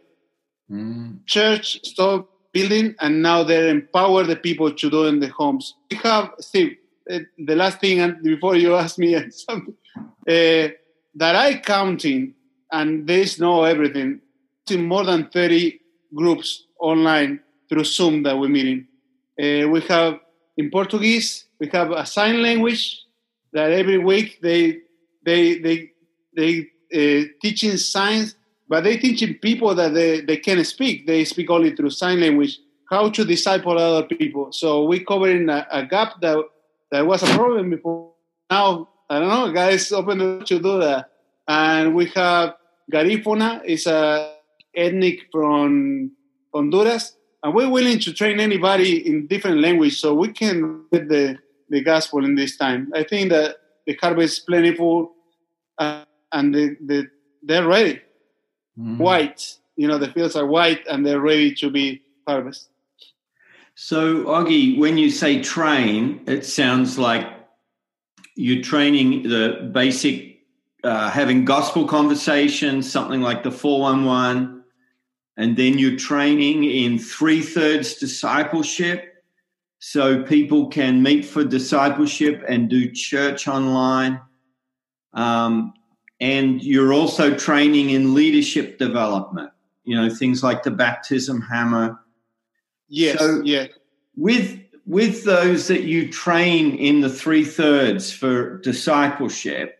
Mm. 0.70 1.26
Church 1.26 1.84
stopped 1.84 2.30
building, 2.52 2.94
and 3.00 3.22
now 3.22 3.42
they 3.42 3.70
empower 3.70 4.22
the 4.22 4.36
people 4.36 4.72
to 4.72 4.90
do 4.90 5.06
in 5.06 5.20
the 5.20 5.28
homes. 5.28 5.74
We 5.90 5.96
have 5.98 6.30
Steve. 6.38 6.76
Uh, 7.10 7.20
the 7.38 7.56
last 7.56 7.80
thing, 7.80 8.00
and 8.00 8.22
before 8.22 8.56
you 8.56 8.74
ask 8.74 8.98
me 8.98 9.18
something, 9.30 9.74
that 10.26 11.36
I 11.36 11.58
counting, 11.58 12.34
and 12.70 13.06
there's 13.06 13.40
know 13.40 13.64
everything. 13.64 14.20
More 14.70 15.04
than 15.04 15.28
thirty 15.30 15.80
groups 16.14 16.66
online 16.78 17.40
through 17.68 17.84
Zoom 17.84 18.22
that 18.22 18.38
we're 18.38 18.48
meeting. 18.48 18.86
Uh, 19.40 19.68
we 19.68 19.80
have 19.88 20.20
in 20.56 20.70
Portuguese, 20.70 21.46
we 21.58 21.68
have 21.72 21.90
a 21.90 22.06
sign 22.06 22.40
language 22.40 23.02
that 23.52 23.72
every 23.72 23.98
week 23.98 24.38
they 24.42 24.78
they 25.24 25.58
they 25.58 25.90
they 26.36 26.68
uh, 26.94 27.24
teaching 27.42 27.76
signs, 27.76 28.36
but 28.68 28.84
they 28.84 28.96
teaching 28.96 29.34
people 29.38 29.74
that 29.74 29.94
they, 29.94 30.20
they 30.20 30.36
can't 30.36 30.64
speak. 30.66 31.06
They 31.06 31.24
speak 31.24 31.50
only 31.50 31.74
through 31.74 31.90
sign 31.90 32.20
language 32.20 32.58
how 32.90 33.08
to 33.08 33.24
disciple 33.24 33.78
other 33.78 34.06
people. 34.06 34.52
So 34.52 34.84
we 34.84 35.04
covering 35.04 35.48
a, 35.48 35.66
a 35.70 35.86
gap 35.86 36.20
that 36.20 36.44
that 36.90 37.06
was 37.06 37.22
a 37.22 37.34
problem 37.34 37.70
before. 37.70 38.12
Now 38.50 38.88
I 39.08 39.18
don't 39.18 39.28
know, 39.28 39.52
guys, 39.52 39.90
open 39.90 40.18
to 40.18 40.44
do 40.44 40.78
that. 40.78 41.10
And 41.48 41.96
we 41.96 42.06
have 42.14 42.54
Garifuna 42.92 43.64
is 43.64 43.88
a 43.88 44.36
ethnic 44.74 45.26
from 45.32 46.12
Honduras, 46.54 47.16
and 47.42 47.52
we're 47.52 47.68
willing 47.68 47.98
to 48.00 48.12
train 48.12 48.38
anybody 48.38 49.06
in 49.06 49.26
different 49.26 49.60
language 49.60 49.98
so 49.98 50.14
we 50.14 50.28
can 50.32 50.84
get 50.92 51.08
the, 51.08 51.38
the 51.68 51.82
gospel 51.82 52.24
in 52.24 52.36
this 52.36 52.56
time. 52.56 52.92
I 52.94 53.02
think 53.02 53.30
that 53.30 53.56
the 53.86 53.96
harvest 54.00 54.38
is 54.38 54.44
plentiful 54.44 55.12
uh, 55.78 56.04
and 56.32 56.54
the, 56.54 56.76
the, 56.84 57.10
they're 57.42 57.66
ready. 57.66 58.00
Mm. 58.78 58.98
White, 58.98 59.56
you 59.76 59.88
know, 59.88 59.98
the 59.98 60.12
fields 60.12 60.36
are 60.36 60.46
white 60.46 60.86
and 60.86 61.04
they're 61.04 61.20
ready 61.20 61.52
to 61.54 61.70
be 61.70 62.02
harvested. 62.28 62.69
So, 63.82 64.24
Augie, 64.24 64.78
when 64.78 64.98
you 64.98 65.10
say 65.10 65.40
train, 65.40 66.20
it 66.26 66.44
sounds 66.44 66.98
like 66.98 67.26
you're 68.36 68.62
training 68.62 69.22
the 69.22 69.70
basic, 69.72 70.40
uh, 70.84 71.08
having 71.08 71.46
gospel 71.46 71.86
conversations, 71.88 72.92
something 72.92 73.22
like 73.22 73.42
the 73.42 73.50
411 73.50 74.62
and 75.38 75.56
then 75.56 75.78
you're 75.78 75.96
training 75.96 76.64
in 76.64 76.98
three 76.98 77.40
thirds 77.40 77.94
discipleship 77.94 79.24
so 79.78 80.24
people 80.24 80.68
can 80.68 81.02
meet 81.02 81.24
for 81.24 81.42
discipleship 81.42 82.44
and 82.46 82.68
do 82.68 82.92
church 82.92 83.48
online. 83.48 84.20
Um, 85.14 85.72
and 86.20 86.62
you're 86.62 86.92
also 86.92 87.34
training 87.34 87.88
in 87.88 88.12
leadership 88.12 88.76
development. 88.76 89.52
you 89.84 89.96
know, 89.96 90.10
things 90.14 90.42
like 90.42 90.64
the 90.64 90.70
baptism 90.70 91.40
hammer. 91.40 91.98
Yes, 92.90 93.18
So- 93.18 93.42
yeah. 93.44 93.68
With 94.16 94.58
with 94.86 95.22
those 95.24 95.68
that 95.68 95.84
you 95.84 96.10
train 96.10 96.76
in 96.76 97.00
the 97.00 97.08
three 97.08 97.44
thirds 97.44 98.12
for 98.12 98.58
discipleship, 98.58 99.78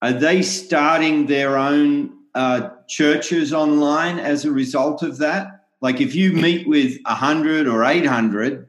are 0.00 0.12
they 0.12 0.40
starting 0.42 1.26
their 1.26 1.58
own 1.58 2.14
uh, 2.34 2.70
churches 2.88 3.52
online 3.52 4.18
as 4.18 4.44
a 4.46 4.50
result 4.50 5.02
of 5.02 5.18
that? 5.18 5.66
Like, 5.82 6.00
if 6.00 6.14
you 6.14 6.32
meet 6.32 6.66
with 6.66 6.98
hundred 7.04 7.66
or 7.68 7.84
eight 7.84 8.06
hundred, 8.06 8.66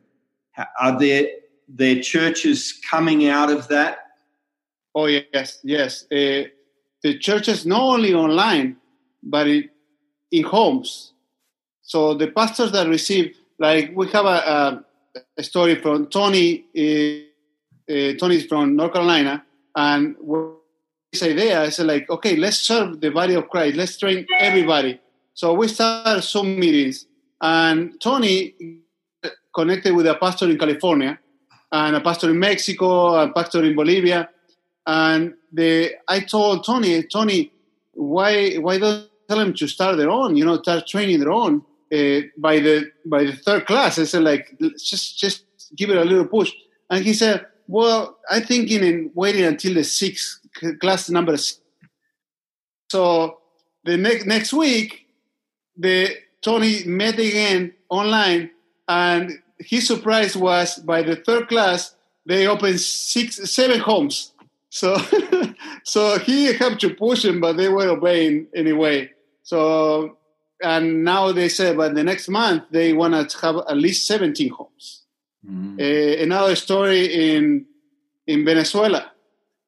are 0.79 0.99
there 0.99 1.27
their 1.69 2.01
churches 2.01 2.79
coming 2.89 3.27
out 3.29 3.49
of 3.49 3.69
that? 3.69 3.99
Oh 4.93 5.05
yes, 5.05 5.59
yes. 5.63 6.03
Uh, 6.11 6.49
the 7.01 7.17
churches 7.19 7.65
not 7.65 7.81
only 7.81 8.13
online, 8.13 8.75
but 9.23 9.47
in, 9.47 9.69
in 10.31 10.43
homes. 10.43 11.13
So 11.81 12.13
the 12.13 12.27
pastors 12.27 12.71
that 12.73 12.87
receive, 12.87 13.35
like 13.59 13.91
we 13.95 14.07
have 14.07 14.25
a, 14.25 14.83
a, 15.37 15.43
story 15.43 15.75
from 15.75 16.07
Tony. 16.07 16.65
Uh, 16.77 17.29
uh, 17.91 18.13
Tony's 18.13 18.45
from 18.45 18.75
North 18.77 18.93
Carolina, 18.93 19.43
and 19.75 20.15
this 21.11 21.21
idea 21.21 21.63
is 21.63 21.79
like, 21.79 22.09
okay, 22.09 22.37
let's 22.37 22.57
serve 22.57 23.01
the 23.01 23.09
body 23.09 23.33
of 23.33 23.49
Christ. 23.49 23.75
Let's 23.75 23.97
train 23.97 24.25
everybody. 24.39 24.99
So 25.33 25.53
we 25.53 25.67
started 25.67 26.21
some 26.21 26.57
meetings, 26.59 27.05
and 27.41 27.99
Tony 27.99 28.55
connected 29.53 29.93
with 29.93 30.07
a 30.07 30.15
pastor 30.15 30.49
in 30.49 30.57
California, 30.57 31.19
and 31.71 31.95
a 31.95 32.01
pastor 32.01 32.29
in 32.29 32.39
Mexico, 32.39 33.15
a 33.15 33.31
pastor 33.31 33.63
in 33.63 33.75
Bolivia, 33.75 34.29
and 34.87 35.33
the 35.51 35.91
I 36.07 36.21
told 36.21 36.65
Tony, 36.65 37.03
Tony, 37.03 37.51
why 37.93 38.55
why 38.55 38.79
don't 38.79 39.09
tell 39.27 39.37
them 39.37 39.53
to 39.53 39.67
start 39.67 39.97
their 39.97 40.09
own? 40.09 40.35
You 40.35 40.45
know, 40.45 40.61
start 40.61 40.87
training 40.87 41.19
their 41.19 41.31
own 41.31 41.63
uh, 41.93 42.21
by 42.37 42.59
the 42.59 42.91
by 43.05 43.23
the 43.23 43.33
third 43.33 43.65
class. 43.65 43.99
I 43.99 44.05
said 44.05 44.23
like 44.23 44.57
just 44.77 45.19
just 45.19 45.45
give 45.75 45.89
it 45.89 45.97
a 45.97 46.05
little 46.05 46.27
push, 46.27 46.51
and 46.89 47.03
he 47.03 47.13
said, 47.13 47.45
well, 47.67 48.17
I'm 48.29 48.43
thinking 48.43 48.83
in 48.83 49.11
waiting 49.13 49.45
until 49.45 49.75
the 49.75 49.83
sixth 49.83 50.39
class 50.79 51.09
number. 51.09 51.37
Six. 51.37 51.59
So 52.89 53.39
the 53.83 53.97
next 53.97 54.25
next 54.25 54.53
week, 54.53 55.07
the 55.77 56.15
Tony 56.41 56.83
met 56.85 57.19
again 57.19 57.73
online, 57.89 58.51
and 58.87 59.31
his 59.59 59.87
surprise 59.87 60.35
was 60.35 60.79
by 60.79 61.03
the 61.03 61.15
third 61.15 61.47
class 61.47 61.95
they 62.25 62.47
opened 62.47 62.79
six 62.79 63.49
seven 63.49 63.79
homes. 63.79 64.31
So 64.69 64.97
so 65.83 66.19
he 66.19 66.53
had 66.53 66.79
to 66.79 66.93
push 66.93 67.25
him, 67.25 67.41
but 67.41 67.57
they 67.57 67.69
were 67.69 67.89
obeying 67.89 68.47
anyway. 68.55 69.11
So 69.43 70.17
and 70.63 71.03
now 71.03 71.31
they 71.31 71.49
say 71.49 71.75
by 71.75 71.89
the 71.89 72.03
next 72.03 72.29
month 72.29 72.63
they 72.71 72.93
want 72.93 73.29
to 73.29 73.37
have 73.39 73.57
at 73.57 73.77
least 73.77 74.07
17 74.07 74.49
homes. 74.49 75.03
Mm. 75.47 75.79
Uh, 75.79 76.23
another 76.23 76.55
story 76.55 77.35
in 77.35 77.65
in 78.25 78.45
Venezuela. 78.45 79.11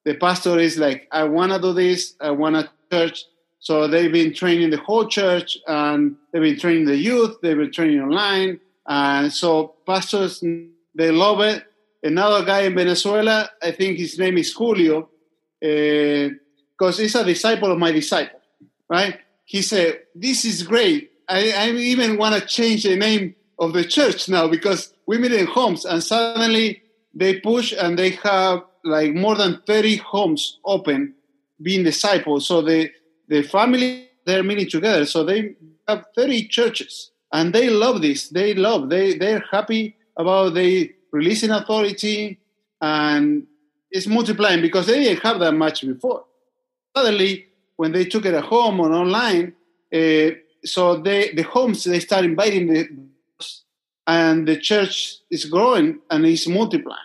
The 0.05 0.15
pastor 0.15 0.59
is 0.59 0.77
like, 0.77 1.07
I 1.11 1.23
want 1.23 1.51
to 1.51 1.59
do 1.59 1.73
this. 1.73 2.15
I 2.21 2.31
want 2.31 2.55
a 2.55 2.69
church. 2.91 3.25
So 3.59 3.87
they've 3.87 4.11
been 4.11 4.33
training 4.33 4.69
the 4.69 4.77
whole 4.77 5.07
church, 5.07 5.57
and 5.67 6.15
they've 6.31 6.41
been 6.41 6.59
training 6.59 6.85
the 6.85 6.95
youth. 6.95 7.37
They've 7.41 7.57
been 7.57 7.71
training 7.71 7.99
online, 7.99 8.59
and 8.87 9.33
so 9.33 9.75
pastors 9.87 10.43
they 10.93 11.11
love 11.11 11.41
it. 11.41 11.65
Another 12.03 12.45
guy 12.45 12.61
in 12.61 12.75
Venezuela, 12.75 13.49
I 13.61 13.71
think 13.71 13.97
his 13.97 14.19
name 14.19 14.37
is 14.37 14.53
Julio, 14.53 15.09
because 15.59 16.99
he's 16.99 17.15
a 17.15 17.25
disciple 17.25 17.71
of 17.71 17.79
my 17.79 17.91
disciple, 17.91 18.39
right? 18.87 19.17
He 19.45 19.61
said, 19.61 20.01
"This 20.13 20.43
is 20.45 20.63
great. 20.63 21.11
I, 21.29 21.51
I 21.51 21.69
even 21.71 22.17
want 22.17 22.35
to 22.35 22.45
change 22.45 22.83
the 22.83 22.95
name 22.95 23.35
of 23.57 23.73
the 23.73 23.83
church 23.83 24.27
now 24.27 24.47
because 24.47 24.93
we 25.07 25.17
meet 25.17 25.31
in 25.31 25.47
homes, 25.47 25.85
and 25.85 26.03
suddenly 26.03 26.83
they 27.15 27.39
push 27.39 27.73
and 27.77 27.97
they 27.97 28.11
have 28.11 28.63
like 28.83 29.13
more 29.13 29.35
than 29.35 29.61
30 29.65 29.97
homes 29.97 30.59
open 30.63 31.15
being 31.61 31.83
disciples. 31.83 32.47
So 32.47 32.61
the, 32.61 32.91
the 33.27 33.41
family, 33.41 34.09
they're 34.25 34.43
meeting 34.43 34.69
together. 34.69 35.05
So 35.05 35.23
they 35.23 35.55
have 35.87 36.05
30 36.15 36.47
churches 36.47 37.11
and 37.31 37.53
they 37.53 37.69
love 37.69 38.01
this. 38.01 38.29
They 38.29 38.53
love, 38.53 38.89
they, 38.89 39.17
they're 39.17 39.43
happy 39.51 39.95
about 40.17 40.53
the 40.53 40.93
releasing 41.11 41.51
authority 41.51 42.39
and 42.81 43.47
it's 43.89 44.07
multiplying 44.07 44.61
because 44.61 44.87
they 44.87 45.03
didn't 45.03 45.23
have 45.23 45.39
that 45.39 45.53
much 45.53 45.85
before. 45.85 46.25
Suddenly, 46.95 47.47
when 47.77 47.91
they 47.91 48.05
took 48.05 48.25
it 48.25 48.33
at 48.33 48.43
home 48.45 48.79
or 48.79 48.91
online, 48.93 49.53
uh, 49.93 50.29
so 50.63 50.97
they, 50.97 51.31
the 51.33 51.43
homes, 51.43 51.83
they 51.83 51.99
start 51.99 52.25
inviting 52.25 52.67
the, 52.67 52.87
and 54.07 54.47
the 54.47 54.57
church 54.57 55.17
is 55.29 55.45
growing 55.45 55.99
and 56.09 56.25
is 56.25 56.47
multiplying. 56.47 56.99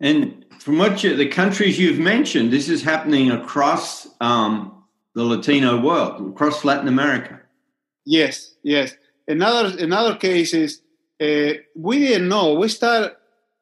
And 0.00 0.44
from 0.58 0.78
what 0.78 1.02
you, 1.02 1.16
the 1.16 1.28
countries 1.28 1.78
you've 1.78 1.98
mentioned, 1.98 2.52
this 2.52 2.68
is 2.68 2.82
happening 2.82 3.30
across 3.30 4.08
um, 4.20 4.84
the 5.14 5.24
Latino 5.24 5.80
world, 5.80 6.32
across 6.32 6.64
Latin 6.64 6.88
America. 6.88 7.40
Yes, 8.04 8.54
yes. 8.62 8.94
Another 9.26 9.76
another 9.82 10.14
case 10.16 10.54
is 10.54 10.82
uh, 11.20 11.54
we 11.74 11.98
didn't 11.98 12.28
know. 12.28 12.54
We 12.54 12.68
started 12.68 13.16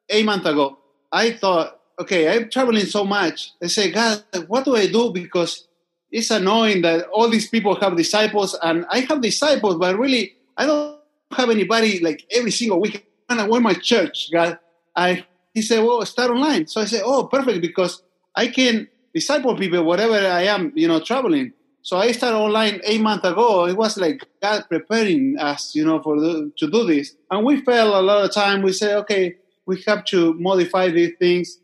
a 0.09 0.23
month 0.23 0.45
ago. 0.45 0.77
I 1.11 1.31
thought, 1.31 1.79
okay, 1.99 2.35
I'm 2.35 2.49
traveling 2.49 2.85
so 2.85 3.05
much. 3.05 3.53
I 3.63 3.67
say, 3.67 3.91
God, 3.91 4.23
what 4.47 4.65
do 4.65 4.75
I 4.75 4.87
do? 4.87 5.11
Because 5.11 5.67
it's 6.11 6.31
annoying 6.31 6.81
that 6.83 7.07
all 7.07 7.29
these 7.29 7.49
people 7.49 7.75
have 7.75 7.97
disciples, 7.97 8.57
and 8.61 8.85
I 8.89 8.99
have 9.01 9.21
disciples, 9.21 9.75
but 9.75 9.97
really, 9.97 10.33
I 10.57 10.65
don't 10.65 10.99
have 11.31 11.49
anybody 11.49 11.99
like 11.99 12.25
every 12.31 12.51
single 12.51 12.79
week. 12.79 13.05
And 13.27 13.49
where 13.49 13.59
my 13.59 13.73
church, 13.73 14.31
God, 14.31 14.59
I 14.95 15.25
he 15.55 15.61
said, 15.61 15.83
well, 15.83 16.05
start 16.05 16.31
online. 16.31 16.67
So 16.67 16.81
I 16.81 16.85
said, 16.85 17.01
oh, 17.03 17.27
perfect, 17.27 17.61
because 17.61 18.03
I 18.35 18.47
can 18.47 18.87
disciple 19.13 19.55
people 19.55 19.83
wherever 19.85 20.13
I 20.13 20.43
am, 20.43 20.73
you 20.75 20.87
know, 20.87 20.99
traveling. 20.99 21.53
So 21.81 21.97
I 21.97 22.11
started 22.11 22.37
online 22.37 22.81
eight 22.83 22.99
months 22.99 23.25
ago. 23.25 23.65
It 23.65 23.77
was 23.77 23.97
like 23.97 24.21
God 24.41 24.65
preparing 24.67 25.37
us, 25.39 25.73
you 25.73 25.85
know, 25.85 26.01
for 26.01 26.19
the, 26.19 26.51
to 26.57 26.69
do 26.69 26.83
this. 26.85 27.15
And 27.31 27.45
we 27.45 27.61
fell 27.61 27.97
a 27.97 28.01
lot 28.01 28.25
of 28.25 28.33
time. 28.33 28.63
We 28.63 28.73
said, 28.73 28.97
okay, 28.97 29.37
we 29.65 29.81
have 29.87 30.03
to 30.05 30.33
modify 30.33 30.89
these 30.89 31.13
things. 31.17 31.59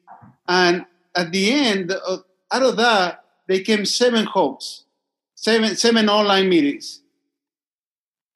And 0.47 0.85
at 1.13 1.31
the 1.31 1.51
end, 1.51 1.91
uh, 1.91 2.17
out 2.51 2.63
of 2.63 2.77
that, 2.77 3.20
they 3.51 3.59
came 3.59 3.85
seven 3.85 4.23
homes, 4.23 4.85
seven 5.35 5.75
seven 5.75 6.07
online 6.07 6.47
meetings. 6.47 7.01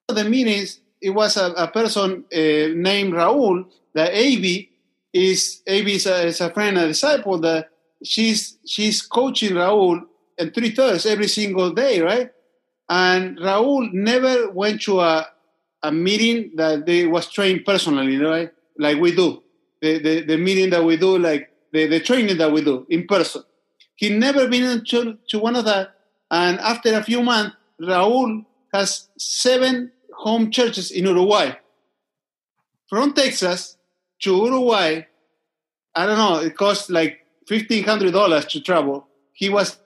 The 0.10 0.26
meetings, 0.26 0.82
it 1.02 1.12
was 1.12 1.38
a, 1.38 1.54
a 1.54 1.68
person 1.70 2.26
uh, 2.34 2.76
named 2.90 3.14
Raul, 3.14 3.66
the 3.94 4.04
AV, 4.04 4.66
is 5.14 5.62
AB 5.66 5.96
is 5.96 6.06
a, 6.06 6.26
is 6.26 6.42
a 6.42 6.50
friend, 6.50 6.78
a 6.78 6.88
disciple 6.88 7.38
that 7.40 7.70
she's 8.04 8.58
she's 8.66 9.02
coaching 9.02 9.54
Raul 9.54 10.02
and 10.38 10.54
three 10.54 10.72
thirds 10.72 11.06
every 11.06 11.30
single 11.30 11.72
day, 11.72 12.02
right? 12.02 12.30
And 12.90 13.38
Raul 13.38 13.94
never 13.94 14.52
went 14.52 14.82
to 14.82 15.00
a, 15.00 15.28
a 15.82 15.94
meeting 15.94 16.52
that 16.58 16.86
they 16.86 17.08
was 17.08 17.32
trained 17.32 17.64
personally, 17.64 18.18
right? 18.18 18.52
Like 18.78 19.00
we 19.00 19.16
do. 19.16 19.42
The, 19.82 20.00
the, 20.00 20.22
the 20.24 20.38
meeting 20.38 20.72
that 20.72 20.84
we 20.84 20.98
do, 20.98 21.18
like 21.18 21.52
the, 21.72 21.88
the 21.88 22.02
training 22.02 22.38
that 22.38 22.52
we 22.52 22.66
do 22.66 22.86
in 22.90 23.08
person. 23.08 23.44
He 23.96 24.10
never 24.10 24.48
been 24.48 24.84
to, 24.86 25.18
to 25.30 25.40
one 25.40 25.56
of 25.56 25.66
that. 25.66 25.96
And 26.30 26.60
after 26.60 26.94
a 26.94 27.04
few 27.04 27.22
months, 27.22 27.56
Raul 27.82 28.46
has 28.74 29.08
seven 29.18 29.92
home 30.14 30.52
churches 30.52 30.92
in 30.92 31.06
Uruguay. 31.06 31.54
From 32.90 33.14
Texas 33.14 33.78
to 34.22 34.36
Uruguay, 34.36 35.06
I 35.96 36.06
don't 36.06 36.18
know, 36.18 36.40
it 36.40 36.58
cost 36.58 36.90
like 36.90 37.26
$1,500 37.50 38.50
to 38.50 38.62
travel. 38.62 39.08
He 39.34 39.50
was 39.50 39.78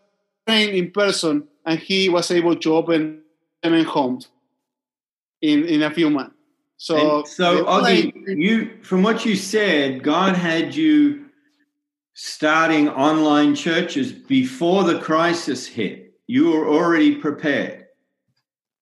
trained 0.47 0.75
in 0.75 0.91
person 0.91 1.47
and 1.65 1.79
he 1.79 2.09
was 2.09 2.31
able 2.31 2.55
to 2.55 2.75
open 2.75 3.21
seven 3.63 3.85
homes 3.85 4.29
in, 5.41 5.65
in 5.65 5.83
a 5.83 5.91
few 5.91 6.09
months. 6.09 6.35
So, 6.77 7.19
And 7.19 7.27
so 7.27 7.65
Augie, 7.65 8.13
you 8.37 8.77
from 8.81 9.03
what 9.03 9.25
you 9.25 9.35
said, 9.35 10.01
God 10.01 10.35
had 10.35 10.73
you 10.73 11.28
starting 12.21 12.89
online 12.89 13.55
churches 13.55 14.11
before 14.11 14.83
the 14.83 14.99
crisis 14.99 15.65
hit. 15.65 16.13
You 16.27 16.51
were 16.51 16.67
already 16.67 17.15
prepared. 17.15 17.85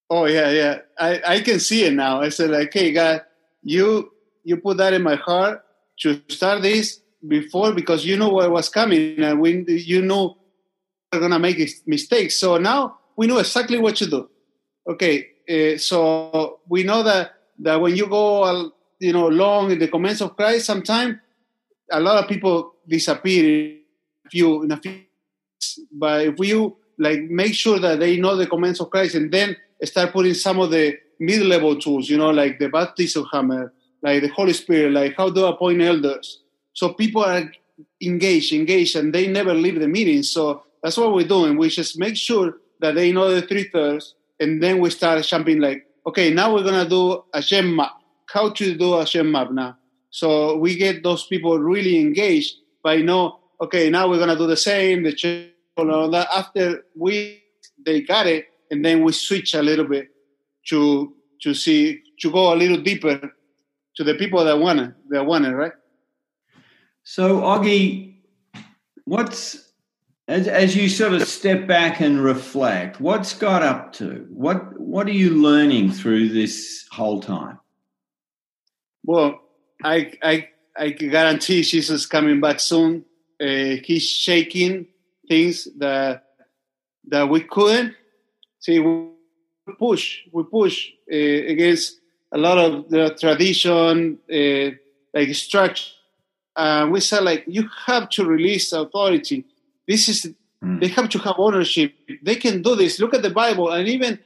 Oh 0.09 0.25
yeah, 0.25 0.49
yeah. 0.49 0.79
I, 0.97 1.21
I 1.23 1.39
can 1.41 1.59
see 1.59 1.83
it 1.83 1.93
now. 1.93 2.19
I 2.19 2.29
said 2.29 2.49
like, 2.49 2.73
hey 2.73 2.91
God, 2.91 3.21
you 3.61 4.11
you 4.43 4.57
put 4.57 4.77
that 4.77 4.93
in 4.93 5.03
my 5.03 5.17
heart 5.17 5.63
to 5.99 6.19
start 6.29 6.63
this 6.63 6.99
before 7.27 7.73
because 7.73 8.03
you 8.03 8.17
know 8.17 8.29
what 8.29 8.49
was 8.49 8.69
coming 8.69 9.19
and 9.19 9.39
we 9.39 9.63
you 9.67 10.01
know 10.01 10.37
we're 11.13 11.19
gonna 11.19 11.37
make 11.37 11.59
mistakes. 11.85 12.39
So 12.39 12.57
now 12.57 12.97
we 13.17 13.27
know 13.27 13.37
exactly 13.37 13.77
what 13.77 13.97
to 13.97 14.07
do. 14.07 14.29
Okay, 14.89 15.27
uh, 15.47 15.77
so 15.77 16.61
we 16.67 16.81
know 16.81 17.03
that 17.03 17.33
that 17.59 17.79
when 17.79 17.95
you 17.95 18.07
go 18.07 18.71
you 18.99 19.13
know 19.13 19.27
long 19.27 19.69
in 19.69 19.77
the 19.77 19.87
commands 19.87 20.21
of 20.21 20.35
Christ, 20.35 20.65
sometimes 20.65 21.17
a 21.91 21.99
lot 21.99 22.23
of 22.23 22.27
people 22.27 22.73
disappear 22.87 23.43
in 23.45 23.79
a 24.25 24.29
few 24.29 24.63
in 24.63 24.71
a 24.71 24.77
few. 24.77 25.01
But 25.91 26.27
if 26.27 26.39
you 26.39 26.77
like 26.97 27.21
make 27.23 27.53
sure 27.53 27.79
that 27.79 27.99
they 27.99 28.17
know 28.17 28.35
the 28.35 28.47
commands 28.47 28.79
of 28.79 28.89
Christ 28.89 29.15
and 29.15 29.31
then 29.31 29.55
start 29.83 30.13
putting 30.13 30.33
some 30.33 30.59
of 30.59 30.71
the 30.71 30.97
mid-level 31.19 31.79
tools, 31.79 32.09
you 32.09 32.17
know, 32.17 32.29
like 32.29 32.59
the 32.59 32.69
baptism 32.69 33.25
hammer, 33.31 33.73
like 34.01 34.21
the 34.21 34.27
Holy 34.29 34.53
Spirit, 34.53 34.93
like 34.93 35.15
how 35.15 35.31
to 35.31 35.45
appoint 35.45 35.81
elders. 35.81 36.41
So 36.73 36.93
people 36.93 37.23
are 37.23 37.43
engaged, 38.01 38.53
engaged, 38.53 38.95
and 38.95 39.13
they 39.13 39.27
never 39.27 39.53
leave 39.53 39.79
the 39.79 39.87
meeting. 39.87 40.23
So 40.23 40.63
that's 40.81 40.97
what 40.97 41.13
we're 41.13 41.27
doing. 41.27 41.57
We 41.57 41.69
just 41.69 41.97
make 41.97 42.15
sure 42.15 42.57
that 42.79 42.95
they 42.95 43.11
know 43.11 43.33
the 43.33 43.41
three 43.41 43.69
thirds, 43.69 44.15
and 44.39 44.61
then 44.61 44.79
we 44.79 44.89
start 44.91 45.23
jumping 45.23 45.59
like, 45.59 45.85
okay, 46.05 46.31
now 46.31 46.53
we're 46.53 46.63
gonna 46.63 46.87
do 46.87 47.23
a 47.33 47.41
gen 47.41 47.75
map. 47.75 47.93
How 48.31 48.49
to 48.51 48.77
do 48.77 48.97
a 48.97 49.05
gen 49.05 49.31
map 49.31 49.51
now? 49.51 49.77
So 50.09 50.57
we 50.57 50.75
get 50.75 51.03
those 51.03 51.25
people 51.25 51.57
really 51.59 51.99
engaged 51.99 52.55
by 52.87 53.01
know, 53.01 53.39
okay, 53.59 53.89
now 53.89 54.07
we're 54.07 54.17
gonna 54.23 54.37
do 54.37 54.47
the 54.47 54.63
same, 54.71 55.03
the 55.03 55.11
that. 56.15 56.27
After 56.33 56.85
we 56.95 57.43
they 57.85 57.99
got 58.01 58.25
it, 58.27 58.45
and 58.71 58.79
then 58.85 59.03
we 59.03 59.11
switch 59.11 59.53
a 59.53 59.61
little 59.61 59.87
bit 59.95 60.07
to 60.69 61.13
to 61.41 61.53
see 61.53 62.01
to 62.21 62.31
go 62.31 62.53
a 62.53 62.55
little 62.55 62.81
deeper 62.89 63.15
to 63.97 64.03
the 64.05 64.15
people 64.15 64.41
that 64.45 64.57
want 64.57 64.79
it, 64.79 64.91
that 65.09 65.25
want 65.25 65.45
it, 65.45 65.53
right? 65.53 65.73
So, 67.03 67.41
Augie, 67.41 68.21
what's 69.03 69.41
as 70.29 70.47
as 70.47 70.73
you 70.77 70.87
sort 70.87 71.11
of 71.11 71.27
step 71.27 71.67
back 71.67 71.99
and 71.99 72.23
reflect, 72.23 73.01
what's 73.01 73.33
got 73.33 73.63
up 73.63 73.91
to? 73.99 74.25
What 74.29 74.79
what 74.79 75.07
are 75.07 75.19
you 75.23 75.31
learning 75.49 75.91
through 75.91 76.29
this 76.29 76.87
whole 76.89 77.19
time? 77.19 77.59
Well, 79.03 79.41
I 79.83 80.13
I 80.23 80.47
I 80.77 80.89
guarantee 80.89 81.63
Jesus 81.63 82.05
coming 82.05 82.39
back 82.39 82.59
soon. 82.59 83.03
Uh, 83.41 83.77
he's 83.83 84.07
shaking 84.07 84.87
things 85.27 85.67
that 85.77 86.23
that 87.07 87.29
we 87.29 87.41
couldn't 87.41 87.95
see. 88.59 88.79
We 88.79 89.07
push, 89.79 90.19
we 90.31 90.43
push 90.43 90.91
uh, 91.11 91.15
against 91.15 91.99
a 92.31 92.37
lot 92.37 92.57
of 92.57 92.89
the 92.89 93.15
tradition, 93.19 94.19
uh, 94.31 94.75
like 95.13 95.33
structure. 95.35 95.91
Uh, 96.55 96.87
we 96.89 96.99
said, 96.99 97.23
like, 97.23 97.43
you 97.47 97.69
have 97.85 98.09
to 98.09 98.25
release 98.25 98.71
authority. 98.71 99.45
This 99.87 100.09
is, 100.09 100.33
mm. 100.63 100.79
they 100.79 100.87
have 100.87 101.07
to 101.09 101.19
have 101.19 101.35
ownership. 101.37 101.93
They 102.23 102.35
can 102.35 102.61
do 102.61 102.75
this. 102.75 102.99
Look 102.99 103.13
at 103.13 103.21
the 103.21 103.29
Bible 103.29 103.69
and 103.71 103.87
even 103.87 104.19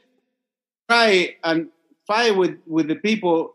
try 0.89 1.35
and 1.43 1.69
fight 2.07 2.35
with, 2.35 2.57
with 2.65 2.87
the 2.87 2.95
people. 2.95 3.53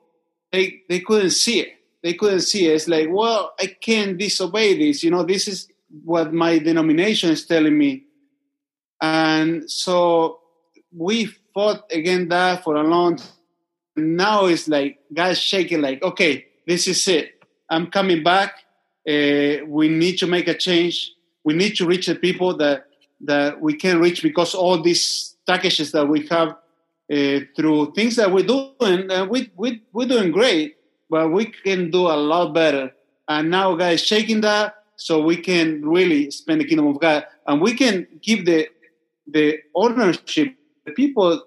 They, 0.53 0.83
they 0.89 1.01
couldn't 1.01 1.31
see 1.31 1.61
it. 1.61 1.76
They 2.07 2.15
couldn't 2.15 2.43
see 2.43 2.69
it. 2.69 2.75
It's 2.75 2.87
like, 2.87 3.09
well, 3.11 3.53
I 3.59 3.67
can't 3.67 4.17
disobey 4.17 4.79
this. 4.79 5.03
You 5.03 5.11
know, 5.11 5.25
this 5.25 5.49
is 5.49 5.67
what 6.05 6.33
my 6.33 6.61
denomination 6.61 7.31
is 7.31 7.45
telling 7.45 7.77
me. 7.77 8.05
And 9.03 9.69
so 9.69 10.39
we 10.97 11.25
fought 11.53 11.83
against 11.91 12.29
that 12.29 12.63
for 12.63 12.77
a 12.77 12.85
long 12.85 13.17
time. 13.17 13.27
Now 13.97 14.45
it's 14.45 14.69
like 14.69 15.01
guys 15.13 15.41
shaking, 15.41 15.81
like, 15.81 16.01
okay, 16.01 16.47
this 16.65 16.87
is 16.87 17.09
it. 17.09 17.43
I'm 17.69 17.89
coming 17.89 18.23
back. 18.23 18.55
Uh, 19.05 19.67
we 19.67 19.89
need 19.89 20.19
to 20.19 20.29
make 20.29 20.47
a 20.47 20.55
change. 20.55 21.11
We 21.43 21.55
need 21.55 21.75
to 21.75 21.87
reach 21.87 22.07
the 22.07 22.15
people 22.15 22.57
that 22.59 22.87
that 23.23 23.61
we 23.61 23.75
can 23.75 23.99
reach 23.99 24.23
because 24.23 24.55
all 24.55 24.81
these 24.81 25.35
packages 25.45 25.91
that 25.91 26.07
we 26.07 26.25
have 26.29 26.51
uh, 27.13 27.41
through 27.57 27.95
things 27.95 28.15
that 28.15 28.31
we're 28.31 28.47
doing, 28.47 29.11
uh, 29.11 29.25
we, 29.25 29.51
we, 29.57 29.83
we're 29.93 30.07
doing 30.07 30.31
great, 30.31 30.76
but 31.09 31.31
we 31.31 31.47
can 31.47 31.91
do 31.91 32.07
a 32.09 32.17
lot 32.17 32.53
better. 32.53 32.93
And 33.29 33.51
now, 33.51 33.75
guys, 33.75 34.03
shaking 34.03 34.41
that 34.43 34.75
so 34.97 35.21
we 35.21 35.37
can 35.37 35.87
really 35.87 36.31
spend 36.31 36.61
the 36.61 36.65
kingdom 36.65 36.87
of 36.87 37.01
God 37.01 37.27
and 37.47 37.61
we 37.61 37.75
can 37.75 38.07
give 38.23 38.47
the 38.47 38.69
the 39.27 39.59
ownership, 39.75 40.55
the 40.85 40.93
people, 40.93 41.45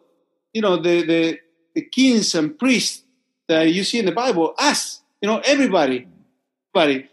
you 0.53 0.61
know, 0.61 0.77
the, 0.77 1.03
the, 1.05 1.39
the 1.75 1.81
kings 1.81 2.35
and 2.35 2.57
priests 2.57 3.03
that 3.47 3.63
you 3.71 3.83
see 3.83 3.99
in 3.99 4.05
the 4.05 4.11
Bible, 4.11 4.53
us, 4.57 5.01
you 5.21 5.27
know, 5.27 5.39
everybody, 5.45 6.07
everybody. 6.75 7.10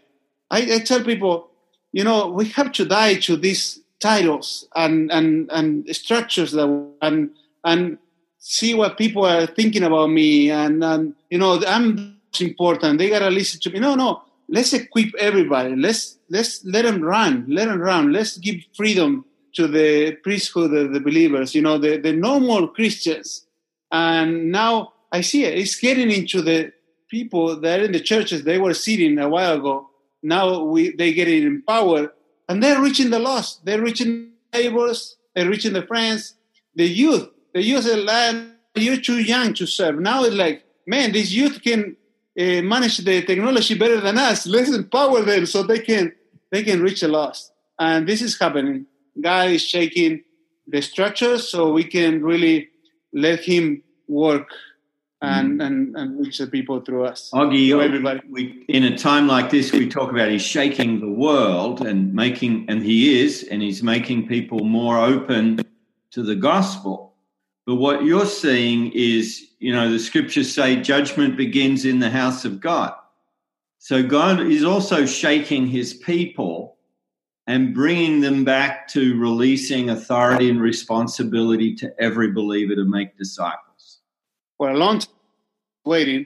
I, 0.51 0.75
I 0.75 0.79
tell 0.79 1.03
people, 1.03 1.49
you 1.91 2.03
know, 2.03 2.27
we 2.27 2.49
have 2.49 2.71
to 2.73 2.85
die 2.85 3.15
to 3.21 3.37
these 3.37 3.79
titles 3.99 4.67
and, 4.75 5.11
and, 5.11 5.49
and 5.51 5.95
structures 5.95 6.51
that, 6.51 6.91
and, 7.01 7.31
and 7.63 7.97
see 8.39 8.73
what 8.73 8.97
people 8.97 9.25
are 9.25 9.47
thinking 9.47 9.83
about 9.83 10.07
me. 10.07 10.51
And, 10.51 10.83
and 10.83 11.15
you 11.29 11.37
know, 11.37 11.61
I'm 11.65 12.16
important. 12.41 12.97
They 12.97 13.09
got 13.09 13.19
to 13.19 13.29
listen 13.29 13.59
to 13.61 13.69
me. 13.69 13.79
No, 13.79 13.95
no, 13.95 14.23
let's 14.49 14.73
equip 14.73 15.13
everybody. 15.15 15.75
Let's, 15.75 16.17
let's 16.29 16.63
let 16.65 16.83
them 16.83 17.01
run. 17.01 17.45
Let 17.47 17.67
them 17.67 17.79
run. 17.79 18.11
Let's 18.11 18.37
give 18.37 18.57
freedom 18.75 19.25
to 19.53 19.67
the 19.67 20.11
priesthood 20.23 20.73
of 20.73 20.93
the 20.93 20.99
believers, 20.99 21.55
you 21.55 21.61
know, 21.61 21.77
the, 21.77 21.97
the 21.97 22.13
normal 22.13 22.67
Christians. 22.67 23.45
And 23.91 24.51
now 24.51 24.93
I 25.11 25.21
see 25.21 25.45
it. 25.45 25.57
It's 25.57 25.75
getting 25.75 26.11
into 26.11 26.41
the 26.41 26.71
people 27.09 27.59
that 27.61 27.81
in 27.81 27.91
the 27.91 27.99
churches 27.99 28.43
they 28.43 28.57
were 28.57 28.73
sitting 28.73 29.17
a 29.17 29.29
while 29.29 29.55
ago. 29.55 29.89
Now 30.21 30.63
we 30.63 30.91
they 30.91 31.13
get 31.13 31.27
empowered 31.27 32.11
and 32.49 32.61
they're 32.61 32.81
reaching 32.81 33.09
the 33.09 33.19
lost. 33.19 33.65
They're 33.65 33.81
reaching 33.81 34.31
neighbors. 34.53 35.15
They're 35.35 35.49
reaching 35.49 35.73
the 35.73 35.83
friends. 35.83 36.35
The 36.75 36.85
youth. 36.85 37.29
The 37.53 37.63
youth 37.63 37.87
are 37.87 37.97
like, 37.97 38.35
you're 38.75 38.97
too 38.97 39.19
young 39.19 39.53
to 39.55 39.65
serve. 39.65 39.99
Now 39.99 40.23
it's 40.23 40.35
like, 40.35 40.63
man, 40.85 41.13
this 41.13 41.31
youth 41.31 41.61
can 41.63 41.97
uh, 42.37 42.61
manage 42.61 42.99
the 42.99 43.23
technology 43.23 43.75
better 43.75 43.99
than 43.99 44.17
us. 44.17 44.45
Let's 44.45 44.71
empower 44.73 45.23
them 45.23 45.45
so 45.45 45.63
they 45.63 45.79
can 45.79 46.13
they 46.51 46.63
can 46.63 46.81
reach 46.81 47.01
the 47.01 47.07
lost. 47.07 47.51
And 47.79 48.07
this 48.07 48.21
is 48.21 48.39
happening. 48.39 48.85
God 49.19 49.49
is 49.49 49.63
shaking 49.63 50.23
the 50.67 50.81
structure 50.81 51.37
so 51.37 51.71
we 51.71 51.83
can 51.83 52.23
really 52.23 52.69
let 53.13 53.39
Him 53.39 53.83
work 54.07 54.49
and, 55.21 55.59
mm. 55.59 55.65
and, 55.65 55.95
and 55.95 56.19
reach 56.19 56.37
the 56.37 56.47
people 56.47 56.81
through 56.81 57.05
us. 57.05 57.31
Augie, 57.33 57.83
everybody. 57.83 58.21
We, 58.29 58.65
in 58.67 58.83
a 58.83 58.97
time 58.97 59.27
like 59.27 59.49
this, 59.49 59.71
we 59.71 59.87
talk 59.89 60.11
about 60.11 60.29
He's 60.29 60.43
shaking 60.43 60.99
the 60.99 61.09
world 61.09 61.81
and 61.81 62.13
making, 62.13 62.65
and 62.69 62.83
He 62.83 63.21
is, 63.21 63.43
and 63.43 63.61
He's 63.61 63.81
making 63.81 64.27
people 64.27 64.59
more 64.59 64.99
open 64.99 65.59
to 66.11 66.23
the 66.23 66.35
gospel. 66.35 67.06
But 67.67 67.75
what 67.75 68.05
you're 68.05 68.25
seeing 68.25 68.93
is, 68.93 69.45
you 69.59 69.73
know, 69.73 69.91
the 69.91 69.99
scriptures 69.99 70.55
say 70.55 70.77
judgment 70.77 71.35
begins 71.35 71.83
in 71.83 71.99
the 71.99 72.09
house 72.09 72.45
of 72.45 72.61
God. 72.61 72.93
So 73.77 74.01
God 74.01 74.39
is 74.39 74.63
also 74.63 75.05
shaking 75.05 75.67
his 75.67 75.93
people 75.93 76.77
and 77.45 77.73
bringing 77.73 78.21
them 78.21 78.45
back 78.45 78.87
to 78.89 79.19
releasing 79.19 79.89
authority 79.89 80.49
and 80.49 80.61
responsibility 80.61 81.75
to 81.75 81.93
every 81.99 82.31
believer 82.31 82.73
to 82.73 82.85
make 82.85 83.17
disciples. 83.17 83.99
For 84.57 84.69
a 84.69 84.77
long 84.77 84.99
time, 84.99 85.13
waiting, 85.85 86.25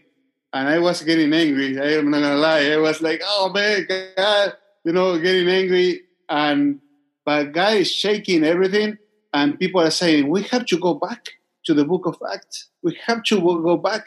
and 0.53 0.69
I 0.69 0.77
was 0.77 1.01
getting 1.01 1.33
angry. 1.33 1.79
I 1.79 1.93
am 1.93 2.11
not 2.11 2.21
gonna 2.21 2.35
lie. 2.35 2.71
I 2.71 2.77
was 2.77 3.01
like, 3.01 3.21
"Oh 3.25 3.51
man, 3.51 3.87
God," 4.15 4.57
you 4.83 4.93
know, 4.93 5.17
getting 5.19 5.47
angry. 5.47 6.01
And 6.29 6.79
but 7.25 7.51
God 7.51 7.77
is 7.77 7.91
shaking 7.91 8.43
everything, 8.43 8.97
and 9.33 9.59
people 9.59 9.81
are 9.81 9.91
saying, 9.91 10.29
"We 10.29 10.43
have 10.43 10.65
to 10.67 10.77
go 10.77 10.93
back 10.93 11.29
to 11.65 11.73
the 11.73 11.85
Book 11.85 12.05
of 12.05 12.17
Acts. 12.33 12.69
We 12.83 12.97
have 13.05 13.23
to 13.23 13.39
go 13.39 13.77
back. 13.77 14.05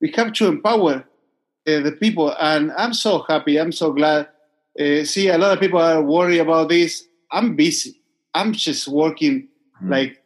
We 0.00 0.12
have 0.16 0.32
to 0.34 0.46
empower 0.46 1.04
uh, 1.66 1.80
the 1.80 1.92
people." 1.92 2.34
And 2.40 2.72
I'm 2.72 2.94
so 2.94 3.24
happy. 3.28 3.58
I'm 3.58 3.72
so 3.72 3.92
glad 3.92 4.28
uh, 4.78 5.04
see, 5.04 5.28
a 5.28 5.38
lot 5.38 5.52
of 5.52 5.60
people 5.60 5.80
are 5.80 6.02
worried 6.02 6.38
about 6.38 6.68
this. 6.68 7.04
I'm 7.32 7.56
busy. 7.56 8.00
I'm 8.34 8.52
just 8.52 8.86
working 8.86 9.48
mm. 9.82 9.90
like 9.90 10.22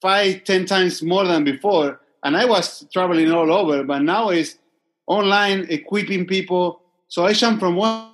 five, 0.00 0.44
ten 0.44 0.64
times 0.64 1.02
more 1.02 1.26
than 1.26 1.44
before. 1.44 2.00
And 2.22 2.36
I 2.36 2.44
was 2.44 2.86
traveling 2.92 3.30
all 3.32 3.52
over, 3.52 3.82
but 3.82 4.02
now 4.02 4.28
it's 4.28 4.58
online, 5.06 5.66
equipping 5.70 6.26
people. 6.26 6.82
So 7.08 7.26
I 7.26 7.32
jump 7.32 7.58
from 7.60 7.76
one 7.76 8.10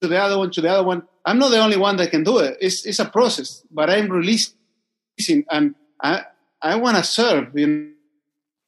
to 0.00 0.08
the 0.08 0.18
other 0.20 0.38
one 0.38 0.50
to 0.52 0.60
the 0.60 0.68
other 0.68 0.84
one. 0.84 1.02
I'm 1.24 1.38
not 1.38 1.50
the 1.50 1.58
only 1.58 1.76
one 1.76 1.96
that 1.96 2.10
can 2.10 2.22
do 2.22 2.38
it. 2.38 2.58
It's, 2.60 2.84
it's 2.84 2.98
a 2.98 3.06
process, 3.06 3.62
but 3.70 3.88
I'm 3.88 4.10
releasing 4.10 4.54
and 5.50 5.74
I, 6.02 6.24
I 6.60 6.76
want 6.76 6.96
to 6.96 7.04
serve 7.04 7.58
you 7.58 7.66
know, 7.66 7.90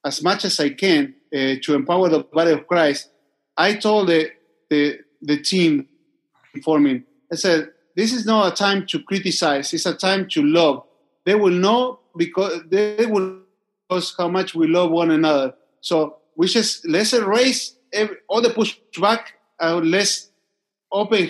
as 0.05 0.23
much 0.23 0.45
as 0.45 0.59
I 0.61 0.71
can 0.71 1.15
uh, 1.35 1.57
to 1.63 1.75
empower 1.75 2.09
the 2.09 2.21
body 2.21 2.53
of 2.53 2.67
Christ. 2.67 3.11
I 3.57 3.75
told 3.75 4.09
the, 4.09 4.31
the, 4.71 5.01
the 5.21 5.39
team 5.39 5.89
informing. 6.55 7.05
I 7.31 7.37
said, 7.37 7.71
this 7.95 8.13
is 8.13 8.25
not 8.25 8.53
a 8.53 8.57
time 8.57 8.87
to 8.87 9.03
criticize, 9.03 9.73
it's 9.75 9.87
a 9.87 9.95
time 9.95 10.29
to 10.31 10.43
love. 10.43 10.85
They 11.25 11.35
will 11.35 11.53
know 11.53 12.01
because 12.17 12.63
they 12.69 13.07
will 13.07 13.41
know 13.91 14.01
how 14.17 14.29
much 14.29 14.55
we 14.55 14.69
love 14.69 14.91
one 14.91 15.11
another. 15.11 15.55
So 15.81 16.19
we 16.37 16.47
just 16.47 16.87
let's 16.87 17.13
erase 17.13 17.77
every, 17.93 18.17
all 18.29 18.41
the 18.41 18.51
pushback 18.51 19.21
and 19.59 19.91
let's 19.91 20.31
open 20.93 21.27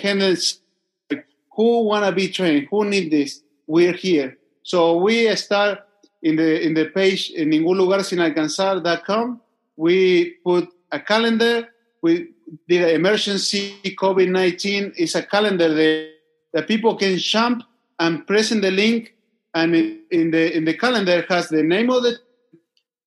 Who 1.57 1.85
wanna 1.85 2.13
be 2.13 2.29
trained? 2.29 2.69
Who 2.71 2.85
need 2.85 3.11
this? 3.11 3.43
We're 3.67 3.93
here. 3.93 4.39
So 4.63 4.97
we 4.99 5.35
start 5.37 5.81
in 6.23 6.37
the 6.37 6.63
in 6.63 6.75
the 6.75 6.87
page 6.87 7.31
in 7.31 7.51
ningún 7.51 7.77
lugar 7.77 8.03
sin 8.03 8.19
alcanzar.com. 8.19 9.41
We 9.77 10.37
put 10.45 10.69
a 10.93 11.01
calendar. 11.01 11.69
We 12.03 12.31
the 12.69 12.95
emergency 12.95 13.77
COVID 13.85 14.29
19 14.29 14.93
is 14.97 15.15
a 15.15 15.23
calendar 15.23 15.73
that, 15.73 16.11
that 16.53 16.69
people 16.69 16.97
can 16.97 17.17
jump 17.19 17.63
and 17.99 18.27
press 18.27 18.53
in 18.53 18.61
the 18.61 18.71
link 18.71 19.15
and 19.55 19.75
in 19.75 20.31
the 20.31 20.57
in 20.57 20.65
the 20.65 20.75
calendar 20.75 21.25
has 21.29 21.49
the 21.49 21.63
name 21.63 21.91
of 21.91 22.03
the 22.03 22.19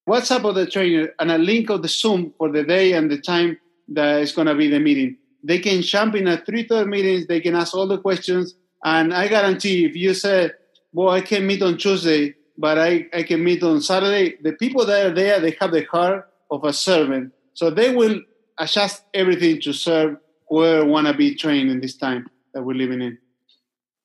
WhatsApp 0.10 0.44
of 0.44 0.56
the 0.56 0.66
trainer 0.66 1.14
and 1.20 1.32
a 1.32 1.38
link 1.38 1.70
of 1.70 1.82
the 1.84 1.88
Zoom 1.88 2.34
for 2.38 2.52
the 2.52 2.64
day 2.64 2.94
and 2.94 3.12
the 3.12 3.20
time 3.20 3.58
that 3.90 4.22
is 4.22 4.32
going 4.32 4.48
to 4.48 4.56
be 4.56 4.68
the 4.68 4.80
meeting. 4.80 5.18
They 5.44 5.60
can 5.60 5.82
jump 5.82 6.16
in 6.16 6.28
at 6.28 6.46
three 6.46 6.64
third 6.64 6.88
meetings. 6.88 7.28
They 7.28 7.40
can 7.40 7.56
ask 7.56 7.74
all 7.74 7.88
the 7.88 7.98
questions, 7.98 8.56
and 8.84 9.14
I 9.14 9.28
guarantee 9.28 9.86
if 9.86 9.96
you 9.96 10.14
say, 10.14 10.52
"Well, 10.94 11.10
I 11.10 11.22
can 11.22 11.48
meet 11.48 11.62
on 11.62 11.78
Tuesday," 11.78 12.36
but 12.58 12.78
I, 12.78 13.08
I 13.14 13.24
can 13.24 13.44
meet 13.44 13.64
on 13.64 13.82
Saturday, 13.82 14.38
the 14.42 14.54
people 14.54 14.86
that 14.86 15.06
are 15.06 15.14
there 15.14 15.40
they 15.40 15.56
have 15.62 15.72
the 15.72 15.86
heart 15.86 16.30
of 16.52 16.64
a 16.66 16.74
servant, 16.74 17.34
so 17.54 17.70
they 17.70 17.96
will 17.96 18.20
adjust 18.58 19.04
everything 19.14 19.62
to 19.62 19.74
serve 19.74 20.18
where 20.48 20.84
want 20.84 21.08
to 21.08 21.14
be 21.14 21.36
trained 21.36 21.72
in 21.72 21.80
this 21.80 21.96
time 21.96 22.28
that 22.54 22.64
we're 22.64 22.74
living 22.74 23.02
in. 23.02 23.18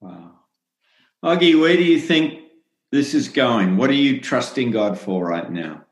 Wow. 0.01 0.33
Augie, 1.25 1.59
where 1.59 1.77
do 1.77 1.83
you 1.83 1.99
think 1.99 2.41
this 2.93 3.15
is 3.15 3.29
going? 3.29 3.77
What 3.77 3.91
are 3.91 3.95
you 3.95 4.21
trusting 4.21 4.71
God 4.71 4.99
for 4.99 5.27
right 5.27 5.51
now? 5.51 5.85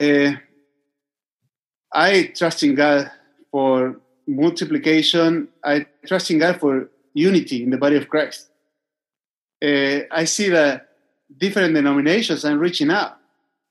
Uh, 0.00 0.32
I 1.92 2.30
trust 2.36 2.62
in 2.62 2.74
God 2.74 3.10
for 3.50 4.00
multiplication. 4.26 5.48
I 5.64 5.86
trust 6.06 6.30
in 6.30 6.38
God 6.38 6.60
for 6.60 6.90
unity 7.14 7.62
in 7.62 7.70
the 7.70 7.78
body 7.78 7.96
of 7.96 8.08
Christ. 8.08 8.48
Uh, 9.62 10.00
I 10.10 10.24
see 10.24 10.48
that 10.50 10.88
different 11.36 11.74
denominations 11.74 12.44
are 12.44 12.56
reaching 12.56 12.90
out. 12.90 13.16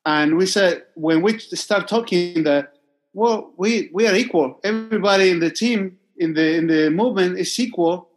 And 0.06 0.38
we 0.38 0.46
said, 0.46 0.84
when 0.96 1.22
we 1.22 1.38
start 1.40 1.88
talking 1.88 2.44
that, 2.44 2.74
well, 3.14 3.52
we, 3.58 3.90
we 3.94 4.08
are 4.08 4.16
equal. 4.16 4.60
Everybody 4.64 5.30
in 5.30 5.40
the 5.40 5.50
team, 5.50 5.98
in 6.18 6.34
the, 6.34 6.56
in 6.56 6.68
the 6.68 6.90
movement 6.90 7.38
is 7.40 7.60
equal 7.60 8.08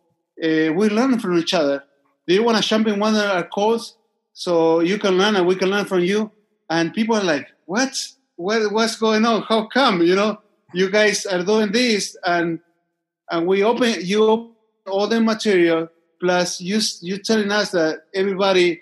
uh, 0.42 0.72
we 0.72 0.88
learn 0.88 1.18
from 1.18 1.38
each 1.38 1.54
other. 1.54 1.84
Do 2.26 2.34
you 2.34 2.42
want 2.42 2.56
to 2.56 2.66
jump 2.66 2.86
in 2.86 2.98
one 2.98 3.14
of 3.14 3.22
our 3.22 3.44
calls 3.44 3.96
so 4.32 4.80
you 4.80 4.98
can 4.98 5.18
learn 5.18 5.36
and 5.36 5.46
we 5.46 5.56
can 5.56 5.68
learn 5.68 5.84
from 5.84 6.00
you? 6.00 6.30
And 6.68 6.94
people 6.94 7.16
are 7.16 7.24
like, 7.24 7.48
what? 7.66 7.92
what 8.36 8.72
what's 8.72 8.96
going 8.96 9.24
on? 9.26 9.42
How 9.42 9.66
come? 9.66 10.02
You 10.02 10.14
know, 10.14 10.40
you 10.72 10.90
guys 10.90 11.26
are 11.26 11.42
doing 11.42 11.72
this 11.72 12.16
and 12.24 12.60
and 13.30 13.46
we 13.46 13.62
open 13.62 13.94
you 14.00 14.24
open 14.24 14.52
all 14.86 15.06
the 15.06 15.20
material 15.20 15.88
plus 16.20 16.60
you 16.60 16.80
you 17.00 17.18
telling 17.18 17.50
us 17.50 17.70
that 17.70 18.04
everybody 18.14 18.80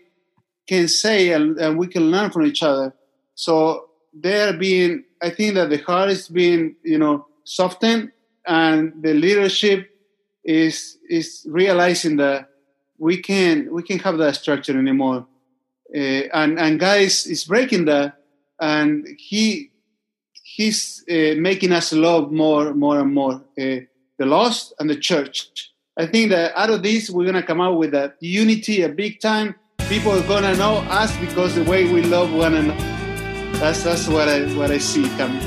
can 0.69 0.87
say 0.87 1.33
and, 1.33 1.59
and 1.59 1.79
we 1.79 1.87
can 1.89 2.11
learn 2.11 2.31
from 2.31 2.45
each 2.45 2.63
other. 2.63 2.95
So 3.35 3.89
they're 4.13 4.53
being, 4.53 5.05
I 5.23 5.31
think 5.31 5.55
that 5.55 5.71
the 5.71 5.79
heart 5.79 6.11
is 6.11 6.29
being, 6.29 6.77
you 6.85 6.99
know, 6.99 7.27
softened 7.45 8.13
and 8.47 8.93
the 9.03 9.15
leadership 9.15 9.91
is 10.45 10.99
is 11.09 11.47
realizing 11.49 12.17
that 12.17 12.49
we 12.99 13.19
can 13.19 13.69
we 13.73 13.83
can 13.83 13.99
have 13.99 14.19
that 14.19 14.37
structure 14.37 14.79
anymore, 14.79 15.27
uh, 15.95 15.99
and 15.99 16.59
and 16.59 16.81
guys 16.81 17.27
is 17.27 17.45
breaking 17.45 17.85
that, 17.85 18.17
and 18.59 19.07
he 19.19 19.71
he's 20.59 21.05
uh, 21.09 21.39
making 21.39 21.73
us 21.73 21.93
love 21.93 22.33
more 22.33 22.75
more 22.75 22.99
and 22.99 23.15
more 23.15 23.35
uh, 23.35 23.79
the 24.21 24.27
lost 24.27 24.75
and 24.79 24.91
the 24.91 24.97
church. 25.11 25.37
I 25.97 26.07
think 26.07 26.31
that 26.31 26.53
out 26.57 26.71
of 26.71 26.83
this 26.83 27.09
we're 27.09 27.27
gonna 27.27 27.49
come 27.51 27.61
out 27.61 27.79
with 27.79 27.95
a 27.95 28.13
unity, 28.21 28.83
a 28.83 28.89
big 28.89 29.21
time. 29.21 29.55
People 29.89 30.13
are 30.13 30.27
gonna 30.27 30.55
know 30.57 30.77
us 31.03 31.17
because 31.19 31.55
the 31.55 31.65
way 31.65 31.91
we 31.91 32.03
love 32.03 32.33
one 32.33 32.55
another. 32.55 32.95
That's 33.61 33.83
that's 33.83 34.07
what 34.09 34.29
I 34.29 34.39
what 34.59 34.71
I 34.71 34.79
see 34.79 35.09
coming. 35.21 35.47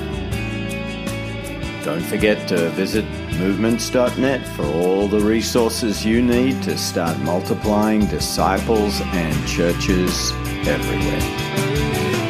Don't 1.84 2.08
forget 2.13 2.47
to 2.50 2.69
visit 2.69 3.06
movements.net 3.39 4.41
for 4.56 4.65
all 4.65 5.08
the 5.08 5.19
resources 5.19 6.06
you 6.06 6.21
need 6.21 6.62
to 6.63 6.78
start 6.78 7.17
multiplying 7.19 8.06
disciples 8.06 9.02
and 9.02 9.47
churches 9.47 10.32
everywhere. 10.67 12.20